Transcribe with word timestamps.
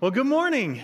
Well, 0.00 0.10
good 0.10 0.24
morning. 0.24 0.80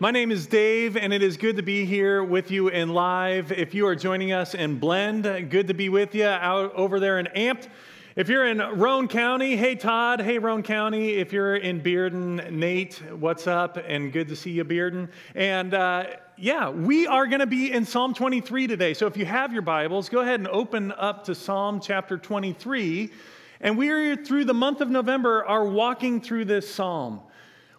My 0.00 0.10
name 0.10 0.32
is 0.32 0.48
Dave, 0.48 0.96
and 0.96 1.12
it 1.12 1.22
is 1.22 1.36
good 1.36 1.54
to 1.58 1.62
be 1.62 1.84
here 1.84 2.24
with 2.24 2.50
you 2.50 2.66
in 2.66 2.88
live. 2.88 3.52
If 3.52 3.72
you 3.72 3.86
are 3.86 3.94
joining 3.94 4.32
us 4.32 4.52
in 4.52 4.80
Blend, 4.80 5.22
good 5.48 5.68
to 5.68 5.74
be 5.74 5.88
with 5.88 6.12
you 6.12 6.26
out 6.26 6.74
over 6.74 6.98
there 6.98 7.20
in 7.20 7.26
Amped. 7.36 7.68
If 8.16 8.28
you're 8.28 8.48
in 8.48 8.58
Roane 8.58 9.06
County, 9.06 9.54
hey 9.56 9.76
Todd, 9.76 10.20
hey 10.20 10.40
Roane 10.40 10.64
County. 10.64 11.12
If 11.12 11.32
you're 11.32 11.54
in 11.54 11.82
Bearden, 11.82 12.50
Nate, 12.50 13.00
what's 13.12 13.46
up? 13.46 13.76
And 13.76 14.12
good 14.12 14.26
to 14.26 14.34
see 14.34 14.50
you, 14.50 14.64
Bearden. 14.64 15.08
And 15.36 15.72
uh, 15.72 16.06
yeah, 16.36 16.70
we 16.70 17.06
are 17.06 17.28
going 17.28 17.38
to 17.38 17.46
be 17.46 17.70
in 17.70 17.84
Psalm 17.84 18.12
23 18.12 18.66
today. 18.66 18.92
So 18.94 19.06
if 19.06 19.16
you 19.16 19.24
have 19.24 19.52
your 19.52 19.62
Bibles, 19.62 20.08
go 20.08 20.18
ahead 20.18 20.40
and 20.40 20.48
open 20.48 20.90
up 20.90 21.22
to 21.26 21.34
Psalm 21.36 21.78
chapter 21.78 22.18
23. 22.18 23.12
And 23.60 23.78
we 23.78 23.90
are 23.90 24.16
through 24.16 24.46
the 24.46 24.54
month 24.54 24.80
of 24.80 24.90
November 24.90 25.44
are 25.44 25.64
walking 25.64 26.20
through 26.20 26.46
this 26.46 26.68
psalm 26.68 27.20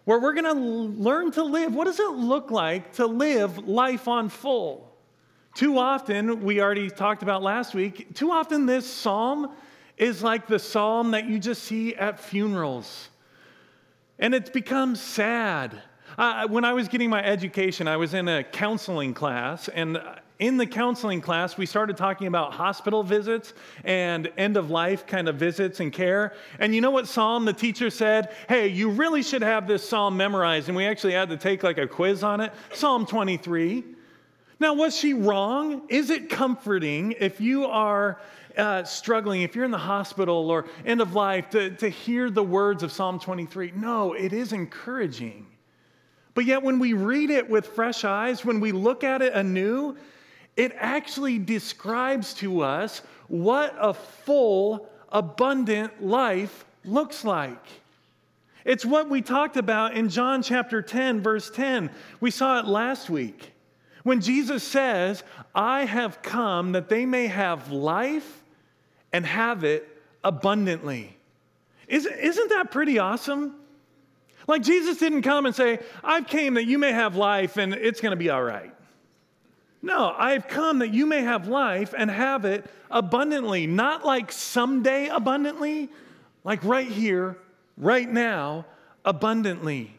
where 0.06 0.20
we're 0.20 0.34
going 0.34 0.44
to 0.44 0.52
learn 1.02 1.32
to 1.32 1.42
live. 1.42 1.74
What 1.74 1.84
does 1.84 1.98
it 1.98 2.12
look 2.12 2.52
like 2.52 2.92
to 2.94 3.06
live 3.06 3.66
life 3.68 4.06
on 4.06 4.28
full? 4.28 4.96
Too 5.56 5.78
often, 5.78 6.42
we 6.44 6.60
already 6.60 6.88
talked 6.88 7.24
about 7.24 7.42
last 7.42 7.74
week, 7.74 8.14
too 8.14 8.30
often 8.30 8.66
this 8.66 8.88
psalm 8.88 9.52
is 9.96 10.22
like 10.22 10.46
the 10.46 10.60
psalm 10.60 11.10
that 11.10 11.26
you 11.26 11.40
just 11.40 11.64
see 11.64 11.94
at 11.96 12.20
funerals. 12.20 13.08
And 14.18 14.32
it's 14.32 14.50
become 14.50 14.94
sad. 14.94 15.82
Uh, 16.16 16.46
when 16.46 16.64
I 16.64 16.72
was 16.72 16.86
getting 16.86 17.10
my 17.10 17.24
education, 17.24 17.88
I 17.88 17.96
was 17.96 18.14
in 18.14 18.28
a 18.28 18.44
counseling 18.44 19.12
class, 19.12 19.68
and 19.68 20.00
in 20.38 20.58
the 20.58 20.66
counseling 20.66 21.20
class, 21.20 21.56
we 21.56 21.64
started 21.64 21.96
talking 21.96 22.26
about 22.26 22.52
hospital 22.52 23.02
visits 23.02 23.54
and 23.84 24.30
end 24.36 24.56
of 24.56 24.70
life 24.70 25.06
kind 25.06 25.28
of 25.28 25.36
visits 25.36 25.80
and 25.80 25.92
care. 25.92 26.34
And 26.58 26.74
you 26.74 26.80
know 26.80 26.90
what 26.90 27.08
psalm 27.08 27.46
the 27.46 27.54
teacher 27.54 27.88
said? 27.88 28.34
Hey, 28.48 28.68
you 28.68 28.90
really 28.90 29.22
should 29.22 29.42
have 29.42 29.66
this 29.66 29.88
psalm 29.88 30.16
memorized. 30.16 30.68
And 30.68 30.76
we 30.76 30.84
actually 30.84 31.14
had 31.14 31.30
to 31.30 31.38
take 31.38 31.62
like 31.62 31.78
a 31.78 31.86
quiz 31.86 32.22
on 32.22 32.40
it 32.40 32.52
Psalm 32.74 33.06
23. 33.06 33.84
Now, 34.58 34.74
was 34.74 34.96
she 34.96 35.14
wrong? 35.14 35.82
Is 35.88 36.10
it 36.10 36.28
comforting 36.28 37.14
if 37.18 37.40
you 37.40 37.66
are 37.66 38.20
uh, 38.56 38.84
struggling, 38.84 39.42
if 39.42 39.54
you're 39.54 39.66
in 39.66 39.70
the 39.70 39.78
hospital 39.78 40.50
or 40.50 40.66
end 40.84 41.00
of 41.00 41.14
life, 41.14 41.50
to, 41.50 41.70
to 41.76 41.88
hear 41.88 42.30
the 42.30 42.42
words 42.42 42.82
of 42.82 42.90
Psalm 42.92 43.18
23? 43.18 43.72
No, 43.74 44.14
it 44.14 44.32
is 44.32 44.52
encouraging. 44.52 45.46
But 46.34 46.44
yet, 46.44 46.62
when 46.62 46.78
we 46.78 46.92
read 46.92 47.30
it 47.30 47.48
with 47.48 47.66
fresh 47.66 48.04
eyes, 48.04 48.44
when 48.44 48.60
we 48.60 48.72
look 48.72 49.04
at 49.04 49.22
it 49.22 49.32
anew, 49.34 49.96
it 50.56 50.72
actually 50.76 51.38
describes 51.38 52.34
to 52.34 52.62
us 52.62 53.02
what 53.28 53.74
a 53.78 53.92
full, 53.94 54.88
abundant 55.10 56.02
life 56.04 56.64
looks 56.84 57.24
like. 57.24 57.64
It's 58.64 58.84
what 58.84 59.08
we 59.08 59.22
talked 59.22 59.56
about 59.56 59.94
in 59.94 60.08
John 60.08 60.42
chapter 60.42 60.82
10, 60.82 61.20
verse 61.22 61.50
10. 61.50 61.90
We 62.20 62.30
saw 62.30 62.58
it 62.58 62.66
last 62.66 63.08
week 63.08 63.52
when 64.02 64.20
Jesus 64.20 64.64
says, 64.64 65.22
I 65.54 65.84
have 65.84 66.22
come 66.22 66.72
that 66.72 66.88
they 66.88 67.06
may 67.06 67.26
have 67.26 67.70
life 67.70 68.42
and 69.12 69.24
have 69.24 69.62
it 69.62 69.86
abundantly. 70.24 71.16
Isn't 71.86 72.48
that 72.50 72.72
pretty 72.72 72.98
awesome? 72.98 73.54
Like 74.48 74.62
Jesus 74.62 74.98
didn't 74.98 75.22
come 75.22 75.46
and 75.46 75.54
say, 75.54 75.78
I've 76.02 76.26
came 76.26 76.54
that 76.54 76.66
you 76.66 76.78
may 76.78 76.92
have 76.92 77.16
life 77.16 77.56
and 77.56 77.74
it's 77.74 78.00
going 78.00 78.10
to 78.10 78.16
be 78.16 78.30
all 78.30 78.42
right. 78.42 78.72
No, 79.82 80.14
I've 80.16 80.48
come 80.48 80.80
that 80.80 80.92
you 80.92 81.06
may 81.06 81.22
have 81.22 81.48
life 81.48 81.94
and 81.96 82.10
have 82.10 82.44
it 82.44 82.68
abundantly, 82.90 83.66
not 83.66 84.04
like 84.04 84.32
someday 84.32 85.08
abundantly, 85.08 85.90
like 86.44 86.62
right 86.64 86.88
here, 86.88 87.36
right 87.76 88.08
now, 88.08 88.66
abundantly. 89.04 89.94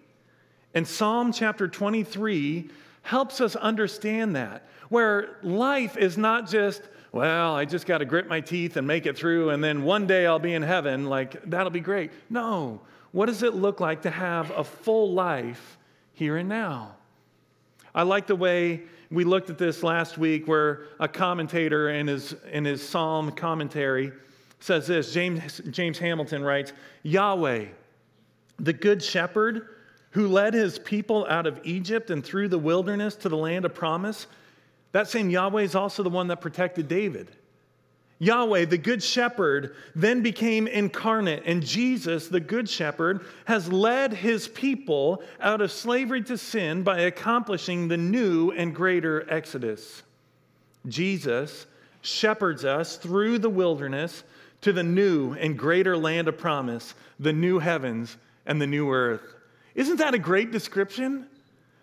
And 0.74 0.88
Psalm 0.88 1.32
chapter 1.32 1.68
23 1.68 2.70
helps 3.04 3.40
us 3.40 3.56
understand 3.56 4.36
that, 4.36 4.68
where 4.90 5.38
life 5.42 5.96
is 5.96 6.18
not 6.18 6.50
just, 6.50 6.82
well, 7.12 7.56
I 7.56 7.66
just 7.66 7.86
got 7.86 8.00
to 8.00 8.06
grit 8.06 8.28
my 8.28 8.42
teeth 8.42 8.76
and 8.78 8.86
make 8.86 9.06
it 9.06 9.18
through, 9.18 9.52
and 9.52 9.64
then 9.64 9.84
one 9.84 10.08
day 10.08 10.26
I'll 10.26 10.40
be 10.40 10.54
in 10.54 10.64
heaven, 10.64 11.06
like 11.06 11.42
that'll 11.50 11.72
be 11.72 11.80
great. 11.80 12.12
No, 12.30 12.82
what 13.12 13.28
does 13.28 13.44
it 13.44 13.54
look 13.54 13.80
like 13.80 14.02
to 14.02 14.10
have 14.10 14.52
a 14.52 14.64
full 14.64 15.14
life 15.14 15.78
here 16.14 16.36
and 16.36 16.50
now? 16.50 16.96
I 17.96 18.04
like 18.04 18.28
the 18.28 18.36
way 18.36 18.84
we 19.10 19.24
looked 19.24 19.50
at 19.50 19.58
this 19.58 19.84
last 19.84 20.18
week 20.18 20.48
where 20.48 20.84
a 21.00 21.08
commentator 21.08 21.90
in 21.90 22.08
his, 22.08 22.36
in 22.52 22.66
his 22.66 22.88
psalm 22.88 23.32
commentary 23.32 24.12
says 24.60 24.88
this 24.88 25.14
James, 25.14 25.62
James 25.70 25.98
Hamilton 26.00 26.44
writes, 26.44 26.74
Yahweh, 27.04 27.66
the 28.60 28.74
good 28.74 29.02
shepherd 29.02 29.70
who 30.12 30.28
led 30.28 30.54
his 30.54 30.80
people 30.80 31.26
out 31.30 31.46
of 31.46 31.60
Egypt 31.64 32.10
and 32.10 32.26
through 32.26 32.48
the 32.48 32.58
wilderness 32.58 33.16
to 33.16 33.30
the 33.30 33.38
land 33.38 33.66
of 33.66 33.74
promise, 33.74 34.28
that 34.92 35.08
same 35.08 35.30
Yahweh 35.30 35.62
is 35.62 35.76
also 35.76 36.02
the 36.02 36.10
one 36.10 36.28
that 36.28 36.42
protected 36.42 36.88
David. 36.88 37.37
Yahweh, 38.20 38.66
the 38.66 38.78
Good 38.78 39.04
Shepherd, 39.04 39.76
then 39.96 40.22
became 40.22 40.68
incarnate, 40.68 41.44
and 41.46 41.64
Jesus, 41.64 42.28
the 42.28 42.40
Good 42.40 42.68
Shepherd, 42.68 43.26
has 43.46 43.72
led 43.72 44.12
his 44.12 44.48
people 44.48 45.22
out 45.40 45.62
of 45.62 45.72
slavery 45.72 46.24
to 46.24 46.38
sin 46.38 46.82
by 46.82 47.02
accomplishing 47.02 47.88
the 47.88 47.98
new 47.98 48.52
and 48.52 48.74
greater 48.74 49.32
Exodus. 49.32 50.02
Jesus 50.88 51.68
shepherds 52.02 52.66
us 52.66 52.98
through 52.98 53.38
the 53.38 53.50
wilderness 53.50 54.24
to 54.62 54.74
the 54.74 54.84
new 54.84 55.34
and 55.34 55.58
greater 55.58 55.96
land 55.96 56.28
of 56.28 56.38
promise, 56.38 56.96
the 57.20 57.34
new 57.34 57.60
heavens 57.60 58.18
and 58.46 58.60
the 58.60 58.68
new 58.68 58.92
earth. 58.92 59.36
Isn't 59.76 59.98
that 59.98 60.16
a 60.16 60.20
great 60.20 60.52
description? 60.52 61.28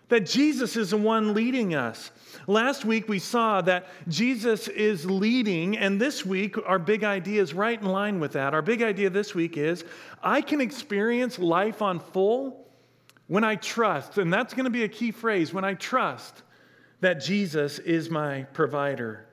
That 0.09 0.25
Jesus 0.25 0.75
is 0.75 0.89
the 0.89 0.97
one 0.97 1.33
leading 1.33 1.73
us. 1.73 2.11
Last 2.47 2.85
week 2.85 3.07
we 3.07 3.19
saw 3.19 3.61
that 3.61 3.87
Jesus 4.07 4.67
is 4.67 5.05
leading, 5.05 5.77
and 5.77 5.99
this 5.99 6.25
week 6.25 6.55
our 6.65 6.79
big 6.79 7.03
idea 7.03 7.41
is 7.41 7.53
right 7.53 7.79
in 7.79 7.87
line 7.87 8.19
with 8.19 8.33
that. 8.33 8.53
Our 8.53 8.61
big 8.61 8.81
idea 8.81 9.09
this 9.09 9.35
week 9.35 9.57
is 9.57 9.83
I 10.23 10.41
can 10.41 10.61
experience 10.61 11.39
life 11.39 11.81
on 11.81 11.99
full 11.99 12.67
when 13.27 13.43
I 13.43 13.55
trust, 13.55 14.17
and 14.17 14.31
that's 14.31 14.53
going 14.53 14.65
to 14.65 14.69
be 14.69 14.83
a 14.83 14.89
key 14.89 15.11
phrase 15.11 15.53
when 15.53 15.63
I 15.63 15.73
trust 15.73 16.43
that 17.01 17.15
Jesus 17.15 17.79
is 17.79 18.09
my 18.09 18.43
provider. 18.53 19.25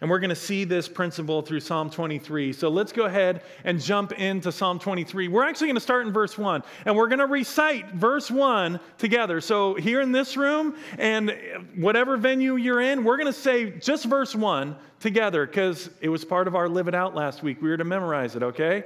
And 0.00 0.08
we're 0.08 0.20
going 0.20 0.30
to 0.30 0.36
see 0.36 0.64
this 0.64 0.86
principle 0.88 1.42
through 1.42 1.60
Psalm 1.60 1.90
23. 1.90 2.52
So 2.52 2.68
let's 2.68 2.92
go 2.92 3.06
ahead 3.06 3.42
and 3.64 3.80
jump 3.80 4.12
into 4.12 4.52
Psalm 4.52 4.78
23. 4.78 5.26
We're 5.28 5.42
actually 5.42 5.66
going 5.66 5.74
to 5.74 5.80
start 5.80 6.06
in 6.06 6.12
verse 6.12 6.38
1, 6.38 6.62
and 6.84 6.96
we're 6.96 7.08
going 7.08 7.18
to 7.18 7.26
recite 7.26 7.90
verse 7.90 8.30
1 8.30 8.78
together. 8.96 9.40
So 9.40 9.74
here 9.74 10.00
in 10.00 10.12
this 10.12 10.36
room 10.36 10.76
and 10.98 11.36
whatever 11.74 12.16
venue 12.16 12.56
you're 12.56 12.80
in, 12.80 13.02
we're 13.02 13.16
going 13.16 13.32
to 13.32 13.32
say 13.32 13.70
just 13.70 14.04
verse 14.04 14.36
1 14.36 14.76
together 15.00 15.46
because 15.46 15.90
it 16.00 16.08
was 16.08 16.24
part 16.24 16.46
of 16.46 16.54
our 16.54 16.68
Live 16.68 16.86
It 16.86 16.94
Out 16.94 17.14
last 17.14 17.42
week. 17.42 17.60
We 17.60 17.68
were 17.68 17.76
to 17.76 17.84
memorize 17.84 18.36
it, 18.36 18.42
okay? 18.42 18.84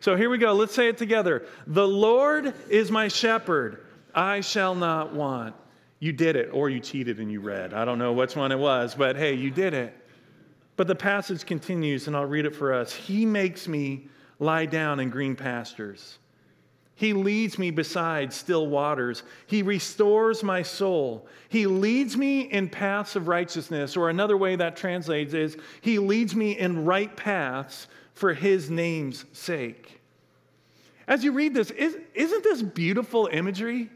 So 0.00 0.16
here 0.16 0.30
we 0.30 0.38
go. 0.38 0.52
Let's 0.52 0.74
say 0.74 0.88
it 0.88 0.98
together. 0.98 1.46
The 1.66 1.86
Lord 1.86 2.54
is 2.68 2.90
my 2.90 3.08
shepherd, 3.08 3.86
I 4.14 4.40
shall 4.40 4.74
not 4.74 5.14
want. 5.14 5.54
You 6.00 6.12
did 6.12 6.36
it, 6.36 6.48
or 6.52 6.70
you 6.70 6.80
cheated 6.80 7.18
and 7.18 7.30
you 7.30 7.40
read. 7.40 7.74
I 7.74 7.84
don't 7.84 7.98
know 7.98 8.12
which 8.14 8.34
one 8.34 8.52
it 8.52 8.58
was, 8.58 8.94
but 8.94 9.16
hey, 9.16 9.34
you 9.34 9.50
did 9.50 9.74
it. 9.74 9.94
But 10.80 10.86
the 10.86 10.94
passage 10.94 11.44
continues, 11.44 12.06
and 12.06 12.16
I'll 12.16 12.24
read 12.24 12.46
it 12.46 12.56
for 12.56 12.72
us. 12.72 12.94
He 12.94 13.26
makes 13.26 13.68
me 13.68 14.08
lie 14.38 14.64
down 14.64 14.98
in 14.98 15.10
green 15.10 15.36
pastures. 15.36 16.16
He 16.94 17.12
leads 17.12 17.58
me 17.58 17.70
beside 17.70 18.32
still 18.32 18.66
waters. 18.66 19.22
He 19.46 19.62
restores 19.62 20.42
my 20.42 20.62
soul. 20.62 21.28
He 21.50 21.66
leads 21.66 22.16
me 22.16 22.50
in 22.50 22.70
paths 22.70 23.14
of 23.14 23.28
righteousness, 23.28 23.94
or 23.94 24.08
another 24.08 24.38
way 24.38 24.56
that 24.56 24.74
translates 24.74 25.34
is 25.34 25.58
He 25.82 25.98
leads 25.98 26.34
me 26.34 26.58
in 26.58 26.86
right 26.86 27.14
paths 27.14 27.86
for 28.14 28.32
His 28.32 28.70
name's 28.70 29.26
sake. 29.34 30.00
As 31.06 31.22
you 31.22 31.32
read 31.32 31.52
this, 31.52 31.70
isn't 31.72 32.42
this 32.42 32.62
beautiful 32.62 33.28
imagery? 33.30 33.90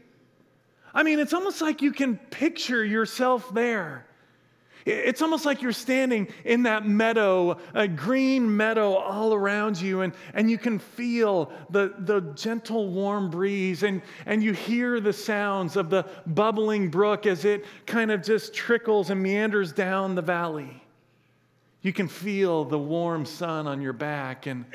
I 0.93 1.01
mean, 1.01 1.17
it's 1.17 1.33
almost 1.33 1.63
like 1.63 1.81
you 1.81 1.93
can 1.93 2.17
picture 2.29 2.85
yourself 2.85 3.51
there. 3.55 4.04
It's 4.85 5.23
almost 5.23 5.45
like 5.45 5.63
you're 5.63 5.71
standing 5.71 6.27
in 6.43 6.63
that 6.63 6.87
meadow, 6.87 7.57
a 7.73 7.87
green 7.87 8.55
meadow 8.55 8.93
all 8.93 9.33
around 9.33 9.81
you, 9.81 10.01
and, 10.01 10.13
and 10.35 10.49
you 10.49 10.59
can 10.59 10.77
feel 10.77 11.51
the, 11.71 11.95
the 11.97 12.19
gentle, 12.35 12.89
warm 12.89 13.31
breeze, 13.31 13.81
and, 13.81 14.03
and 14.27 14.43
you 14.43 14.53
hear 14.53 14.99
the 14.99 15.11
sounds 15.11 15.75
of 15.75 15.89
the 15.89 16.05
bubbling 16.27 16.89
brook 16.89 17.25
as 17.25 17.45
it 17.45 17.65
kind 17.87 18.11
of 18.11 18.21
just 18.21 18.53
trickles 18.53 19.09
and 19.09 19.23
meanders 19.23 19.71
down 19.71 20.13
the 20.13 20.21
valley. 20.21 20.83
You 21.81 21.91
can 21.91 22.07
feel 22.07 22.63
the 22.63 22.79
warm 22.79 23.25
sun 23.25 23.65
on 23.65 23.81
your 23.81 23.93
back, 23.93 24.45
and 24.45 24.65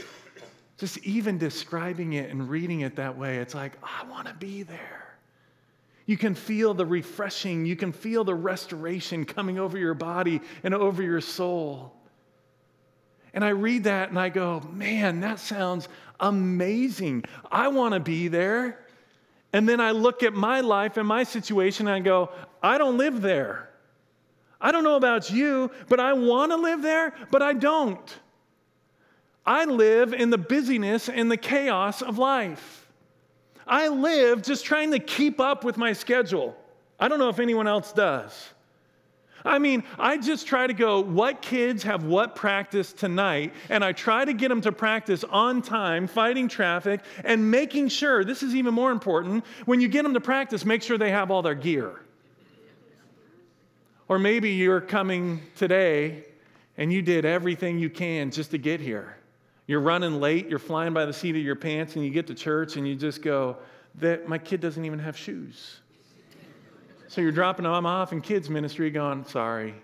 just 0.77 0.99
even 0.99 1.39
describing 1.39 2.15
it 2.15 2.31
and 2.31 2.49
reading 2.49 2.81
it 2.81 2.97
that 2.97 3.17
way, 3.17 3.37
it's 3.37 3.55
like, 3.55 3.75
oh, 3.85 3.89
I 4.03 4.11
want 4.11 4.27
to 4.27 4.35
be 4.35 4.65
there. 4.65 5.00
You 6.11 6.17
can 6.17 6.35
feel 6.35 6.75
the 6.75 6.85
refreshing, 6.85 7.65
you 7.65 7.77
can 7.77 7.93
feel 7.93 8.25
the 8.25 8.35
restoration 8.35 9.25
coming 9.25 9.61
over 9.61 9.79
your 9.79 9.95
body 9.95 10.41
and 10.65 10.75
over 10.75 11.05
your 11.05 11.21
soul. 11.21 11.95
And 13.33 13.45
I 13.45 13.51
read 13.51 13.85
that 13.85 14.09
and 14.09 14.19
I 14.19 14.29
go, 14.29 14.59
man, 14.73 15.21
that 15.21 15.39
sounds 15.39 15.87
amazing. 16.19 17.27
I 17.49 17.69
want 17.69 17.95
to 17.95 18.01
be 18.01 18.27
there. 18.27 18.85
And 19.53 19.69
then 19.69 19.81
I 19.81 19.93
look 19.93 20.25
at 20.25 20.35
my 20.35 20.63
life 20.63 20.97
and 20.97 21.07
my 21.07 21.23
situation 21.23 21.87
and 21.87 21.95
I 21.95 22.01
go, 22.01 22.31
I 22.61 22.77
don't 22.77 22.99
live 22.99 23.23
there. 23.23 23.71
I 24.61 24.73
don't 24.73 24.83
know 24.83 24.97
about 24.97 25.31
you, 25.31 25.71
but 25.89 26.01
I 26.01 26.15
want 26.15 26.51
to 26.51 26.57
live 26.57 26.83
there, 26.83 27.15
but 27.31 27.41
I 27.41 27.53
don't. 27.53 28.19
I 29.47 29.65
live 29.65 30.13
in 30.13 30.31
the 30.31 30.39
busyness 30.39 31.09
and 31.09 31.31
the 31.31 31.37
chaos 31.37 32.03
of 32.03 32.19
life. 32.19 32.80
I 33.71 33.87
live 33.87 34.43
just 34.43 34.65
trying 34.65 34.91
to 34.91 34.99
keep 34.99 35.39
up 35.39 35.63
with 35.63 35.77
my 35.77 35.93
schedule. 35.93 36.57
I 36.99 37.07
don't 37.07 37.21
know 37.21 37.29
if 37.29 37.39
anyone 37.39 37.69
else 37.69 37.93
does. 37.93 38.51
I 39.45 39.59
mean, 39.59 39.85
I 39.97 40.19
just 40.19 40.47
try 40.47 40.67
to 40.67 40.75
go, 40.75 41.01
what 41.01 41.41
kids 41.41 41.85
have 41.85 42.05
what 42.05 42.35
practice 42.35 42.93
tonight? 42.93 43.55
And 43.71 43.85
I 43.85 43.93
try 43.93 44.25
to 44.25 44.33
get 44.33 44.49
them 44.49 44.61
to 44.63 44.73
practice 44.73 45.25
on 45.25 45.63
time, 45.63 46.09
fighting 46.09 46.49
traffic, 46.49 47.01
and 47.25 47.49
making 47.51 47.89
sure 47.89 48.25
this 48.25 48.43
is 48.43 48.55
even 48.55 48.75
more 48.75 48.91
important 48.91 49.45
when 49.65 49.81
you 49.81 49.89
get 49.89 50.03
them 50.03 50.15
to 50.15 50.21
practice, 50.21 50.65
make 50.65 50.83
sure 50.83 50.99
they 50.99 51.13
have 51.13 51.31
all 51.31 51.41
their 51.41 51.55
gear. 51.55 52.01
Or 54.09 54.19
maybe 54.19 54.51
you're 54.51 54.81
coming 54.81 55.41
today 55.55 56.25
and 56.77 56.93
you 56.93 57.01
did 57.01 57.25
everything 57.25 57.79
you 57.79 57.89
can 57.89 58.33
just 58.33 58.51
to 58.51 58.59
get 58.59 58.81
here. 58.81 59.17
You're 59.71 59.79
running 59.79 60.19
late, 60.19 60.49
you're 60.49 60.59
flying 60.59 60.93
by 60.93 61.05
the 61.05 61.13
seat 61.13 61.37
of 61.37 61.43
your 61.43 61.55
pants, 61.55 61.95
and 61.95 62.05
you 62.05 62.11
get 62.11 62.27
to 62.27 62.35
church 62.35 62.75
and 62.75 62.89
you 62.89 62.97
just 62.97 63.23
go, 63.23 63.57
that 64.01 64.27
my 64.27 64.37
kid 64.37 64.61
doesn't 64.61 64.85
even 64.85 64.99
have 64.99 65.17
shoes. 65.17 65.79
So 67.07 67.21
you're 67.21 67.31
dropping 67.31 67.63
them 67.63 67.87
off 67.87 68.13
in 68.13 68.21
kids' 68.21 68.51
ministry 68.51 68.91
going, 68.91 69.25
sorry. 69.27 69.77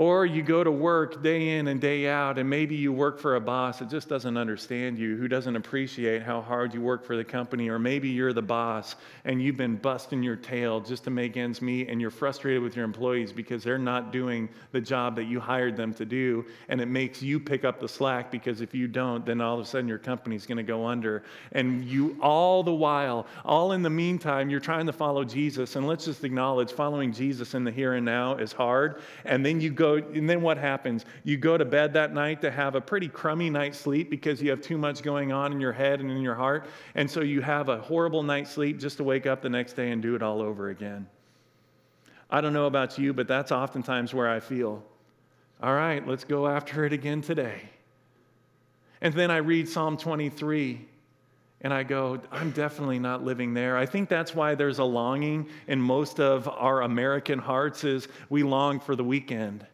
Or 0.00 0.24
you 0.24 0.42
go 0.42 0.64
to 0.64 0.70
work 0.70 1.22
day 1.22 1.58
in 1.58 1.68
and 1.68 1.78
day 1.78 2.08
out, 2.08 2.38
and 2.38 2.48
maybe 2.48 2.74
you 2.74 2.90
work 2.90 3.18
for 3.18 3.36
a 3.36 3.40
boss 3.40 3.80
that 3.80 3.90
just 3.90 4.08
doesn't 4.08 4.38
understand 4.38 4.98
you, 4.98 5.14
who 5.14 5.28
doesn't 5.28 5.54
appreciate 5.54 6.22
how 6.22 6.40
hard 6.40 6.72
you 6.72 6.80
work 6.80 7.04
for 7.04 7.18
the 7.18 7.24
company. 7.24 7.68
Or 7.68 7.78
maybe 7.78 8.08
you're 8.08 8.32
the 8.32 8.40
boss 8.40 8.96
and 9.26 9.42
you've 9.42 9.58
been 9.58 9.76
busting 9.76 10.22
your 10.22 10.36
tail 10.36 10.80
just 10.80 11.04
to 11.04 11.10
make 11.10 11.36
ends 11.36 11.60
meet, 11.60 11.90
and 11.90 12.00
you're 12.00 12.10
frustrated 12.10 12.62
with 12.62 12.76
your 12.76 12.86
employees 12.86 13.30
because 13.30 13.62
they're 13.62 13.76
not 13.76 14.10
doing 14.10 14.48
the 14.72 14.80
job 14.80 15.16
that 15.16 15.24
you 15.24 15.38
hired 15.38 15.76
them 15.76 15.92
to 15.92 16.06
do. 16.06 16.46
And 16.70 16.80
it 16.80 16.88
makes 16.88 17.20
you 17.20 17.38
pick 17.38 17.66
up 17.66 17.78
the 17.78 17.86
slack 17.86 18.30
because 18.30 18.62
if 18.62 18.74
you 18.74 18.88
don't, 18.88 19.26
then 19.26 19.42
all 19.42 19.60
of 19.60 19.66
a 19.66 19.68
sudden 19.68 19.86
your 19.86 19.98
company's 19.98 20.46
to 20.46 20.62
go 20.62 20.86
under. 20.86 21.24
And 21.52 21.84
you, 21.84 22.16
all 22.22 22.62
the 22.62 22.72
while, 22.72 23.26
all 23.44 23.72
in 23.72 23.82
the 23.82 23.90
meantime, 23.90 24.48
you're 24.48 24.60
trying 24.60 24.86
to 24.86 24.94
follow 24.94 25.24
Jesus. 25.24 25.76
And 25.76 25.86
let's 25.86 26.06
just 26.06 26.24
acknowledge 26.24 26.72
following 26.72 27.12
Jesus 27.12 27.52
in 27.52 27.64
the 27.64 27.70
here 27.70 27.92
and 27.92 28.06
now 28.06 28.36
is 28.36 28.54
hard. 28.54 29.02
And 29.26 29.44
then 29.44 29.60
you 29.60 29.70
go 29.70 29.89
and 29.96 30.28
then 30.28 30.42
what 30.42 30.58
happens? 30.58 31.04
You 31.24 31.36
go 31.36 31.56
to 31.56 31.64
bed 31.64 31.92
that 31.94 32.12
night 32.12 32.40
to 32.42 32.50
have 32.50 32.74
a 32.74 32.80
pretty 32.80 33.08
crummy 33.08 33.50
night's 33.50 33.78
sleep 33.78 34.10
because 34.10 34.42
you 34.42 34.50
have 34.50 34.60
too 34.60 34.78
much 34.78 35.02
going 35.02 35.32
on 35.32 35.52
in 35.52 35.60
your 35.60 35.72
head 35.72 36.00
and 36.00 36.10
in 36.10 36.22
your 36.22 36.34
heart. 36.34 36.66
And 36.94 37.10
so 37.10 37.20
you 37.20 37.40
have 37.40 37.68
a 37.68 37.80
horrible 37.80 38.22
night's 38.22 38.50
sleep 38.50 38.78
just 38.78 38.96
to 38.98 39.04
wake 39.04 39.26
up 39.26 39.42
the 39.42 39.48
next 39.48 39.74
day 39.74 39.90
and 39.90 40.02
do 40.02 40.14
it 40.14 40.22
all 40.22 40.40
over 40.40 40.70
again. 40.70 41.06
I 42.30 42.40
don't 42.40 42.52
know 42.52 42.66
about 42.66 42.98
you, 42.98 43.12
but 43.12 43.26
that's 43.26 43.50
oftentimes 43.50 44.14
where 44.14 44.28
I 44.28 44.40
feel. 44.40 44.82
All 45.62 45.74
right, 45.74 46.06
let's 46.06 46.24
go 46.24 46.46
after 46.46 46.84
it 46.84 46.92
again 46.92 47.22
today. 47.22 47.62
And 49.00 49.12
then 49.14 49.30
I 49.30 49.38
read 49.38 49.68
Psalm 49.68 49.96
23 49.96 50.86
and 51.62 51.74
I 51.74 51.82
go, 51.82 52.20
I'm 52.30 52.50
definitely 52.52 52.98
not 52.98 53.22
living 53.22 53.52
there. 53.52 53.76
I 53.76 53.84
think 53.84 54.08
that's 54.08 54.34
why 54.34 54.54
there's 54.54 54.78
a 54.78 54.84
longing 54.84 55.48
in 55.66 55.80
most 55.80 56.18
of 56.18 56.48
our 56.48 56.82
American 56.82 57.38
hearts 57.38 57.84
is 57.84 58.08
we 58.30 58.42
long 58.42 58.80
for 58.80 58.96
the 58.96 59.04
weekend. 59.04 59.66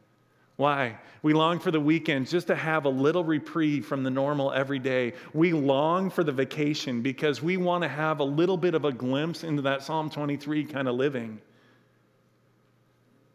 Why? 0.56 0.98
We 1.22 1.34
long 1.34 1.58
for 1.58 1.70
the 1.70 1.80
weekend 1.80 2.28
just 2.28 2.46
to 2.46 2.54
have 2.54 2.86
a 2.86 2.88
little 2.88 3.24
reprieve 3.24 3.84
from 3.84 4.02
the 4.02 4.10
normal 4.10 4.52
everyday. 4.52 5.12
We 5.34 5.52
long 5.52 6.08
for 6.08 6.24
the 6.24 6.32
vacation 6.32 7.02
because 7.02 7.42
we 7.42 7.56
want 7.58 7.82
to 7.82 7.88
have 7.88 8.20
a 8.20 8.24
little 8.24 8.56
bit 8.56 8.74
of 8.74 8.84
a 8.84 8.92
glimpse 8.92 9.44
into 9.44 9.62
that 9.62 9.82
Psalm 9.82 10.08
23 10.08 10.64
kind 10.64 10.88
of 10.88 10.94
living. 10.94 11.40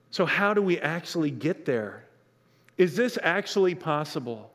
So, 0.10 0.26
how 0.26 0.54
do 0.54 0.62
we 0.62 0.80
actually 0.80 1.32
get 1.32 1.66
there? 1.66 2.06
Is 2.78 2.96
this 2.96 3.18
actually 3.22 3.76
possible? 3.76 4.52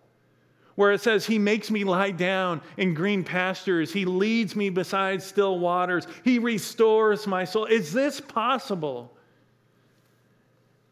Where 0.75 0.93
it 0.93 1.01
says, 1.01 1.25
He 1.25 1.39
makes 1.39 1.71
me 1.71 1.85
lie 1.85 2.11
down 2.11 2.61
in 2.77 2.95
green 2.95 3.23
pastures, 3.23 3.93
He 3.93 4.05
leads 4.05 4.57
me 4.57 4.71
beside 4.71 5.23
still 5.23 5.59
waters, 5.59 6.07
He 6.25 6.39
restores 6.39 7.27
my 7.27 7.45
soul. 7.45 7.67
Is 7.67 7.93
this 7.93 8.21
possible? 8.21 9.13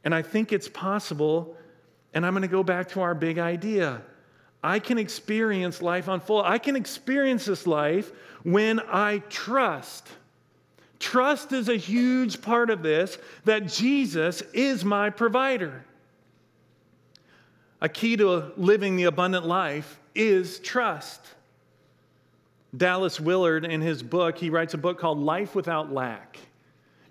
And 0.04 0.14
I 0.14 0.22
think 0.22 0.52
it's 0.52 0.68
possible 0.68 1.56
and 2.14 2.24
I'm 2.24 2.32
going 2.32 2.42
to 2.42 2.48
go 2.48 2.62
back 2.62 2.88
to 2.90 3.00
our 3.00 3.14
big 3.14 3.38
idea. 3.38 4.00
I 4.62 4.78
can 4.78 4.98
experience 4.98 5.82
life 5.82 6.08
on 6.08 6.20
full. 6.20 6.42
I 6.42 6.58
can 6.58 6.76
experience 6.76 7.44
this 7.44 7.66
life 7.66 8.12
when 8.44 8.80
I 8.80 9.18
trust. 9.28 10.08
Trust 10.98 11.52
is 11.52 11.68
a 11.68 11.76
huge 11.76 12.40
part 12.40 12.70
of 12.70 12.82
this 12.82 13.18
that 13.44 13.66
Jesus 13.66 14.40
is 14.54 14.84
my 14.84 15.10
provider. 15.10 15.84
A 17.82 17.88
key 17.88 18.16
to 18.16 18.52
living 18.56 18.96
the 18.96 19.04
abundant 19.04 19.44
life 19.44 20.00
is 20.14 20.60
trust. 20.60 21.20
Dallas 22.74 23.20
Willard, 23.20 23.64
in 23.66 23.82
his 23.82 24.02
book, 24.02 24.38
he 24.38 24.48
writes 24.48 24.72
a 24.72 24.78
book 24.78 24.98
called 24.98 25.18
Life 25.18 25.54
Without 25.54 25.92
Lack. 25.92 26.38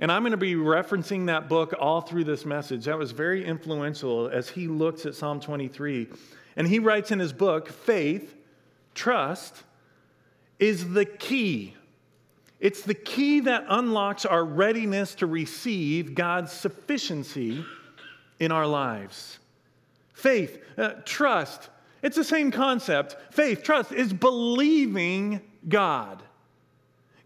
And 0.04 0.12
I'm 0.12 0.22
going 0.22 0.32
to 0.32 0.38
be 0.38 0.56
referencing 0.56 1.28
that 1.28 1.48
book 1.48 1.74
all 1.80 2.02
through 2.02 2.26
this 2.26 2.44
message. 2.44 2.84
That 2.84 2.98
was 2.98 3.12
very 3.12 3.46
influential 3.46 4.28
as 4.28 4.50
he 4.50 4.68
looks 4.68 5.06
at 5.06 5.16
Psalm 5.16 5.40
23. 5.40 6.10
And 6.58 6.68
he 6.68 6.80
writes 6.80 7.12
in 7.12 7.20
his 7.20 7.32
book 7.32 7.70
faith, 7.70 8.36
trust, 8.96 9.64
is 10.60 10.92
the 10.92 11.06
key. 11.06 11.74
It's 12.60 12.82
the 12.82 12.94
key 12.94 13.40
that 13.40 13.64
unlocks 13.70 14.26
our 14.26 14.44
readiness 14.44 15.16
to 15.16 15.26
receive 15.26 16.16
God's 16.16 16.52
sufficiency 16.52 17.64
in 18.42 18.52
our 18.52 18.68
lives. 18.68 19.40
Faith, 20.12 20.62
uh, 20.78 20.96
trust, 21.06 21.70
it's 22.02 22.18
the 22.18 22.26
same 22.26 22.52
concept. 22.52 23.16
Faith, 23.32 23.64
trust 23.64 23.94
is 23.94 24.12
believing 24.12 25.40
God. 25.70 26.22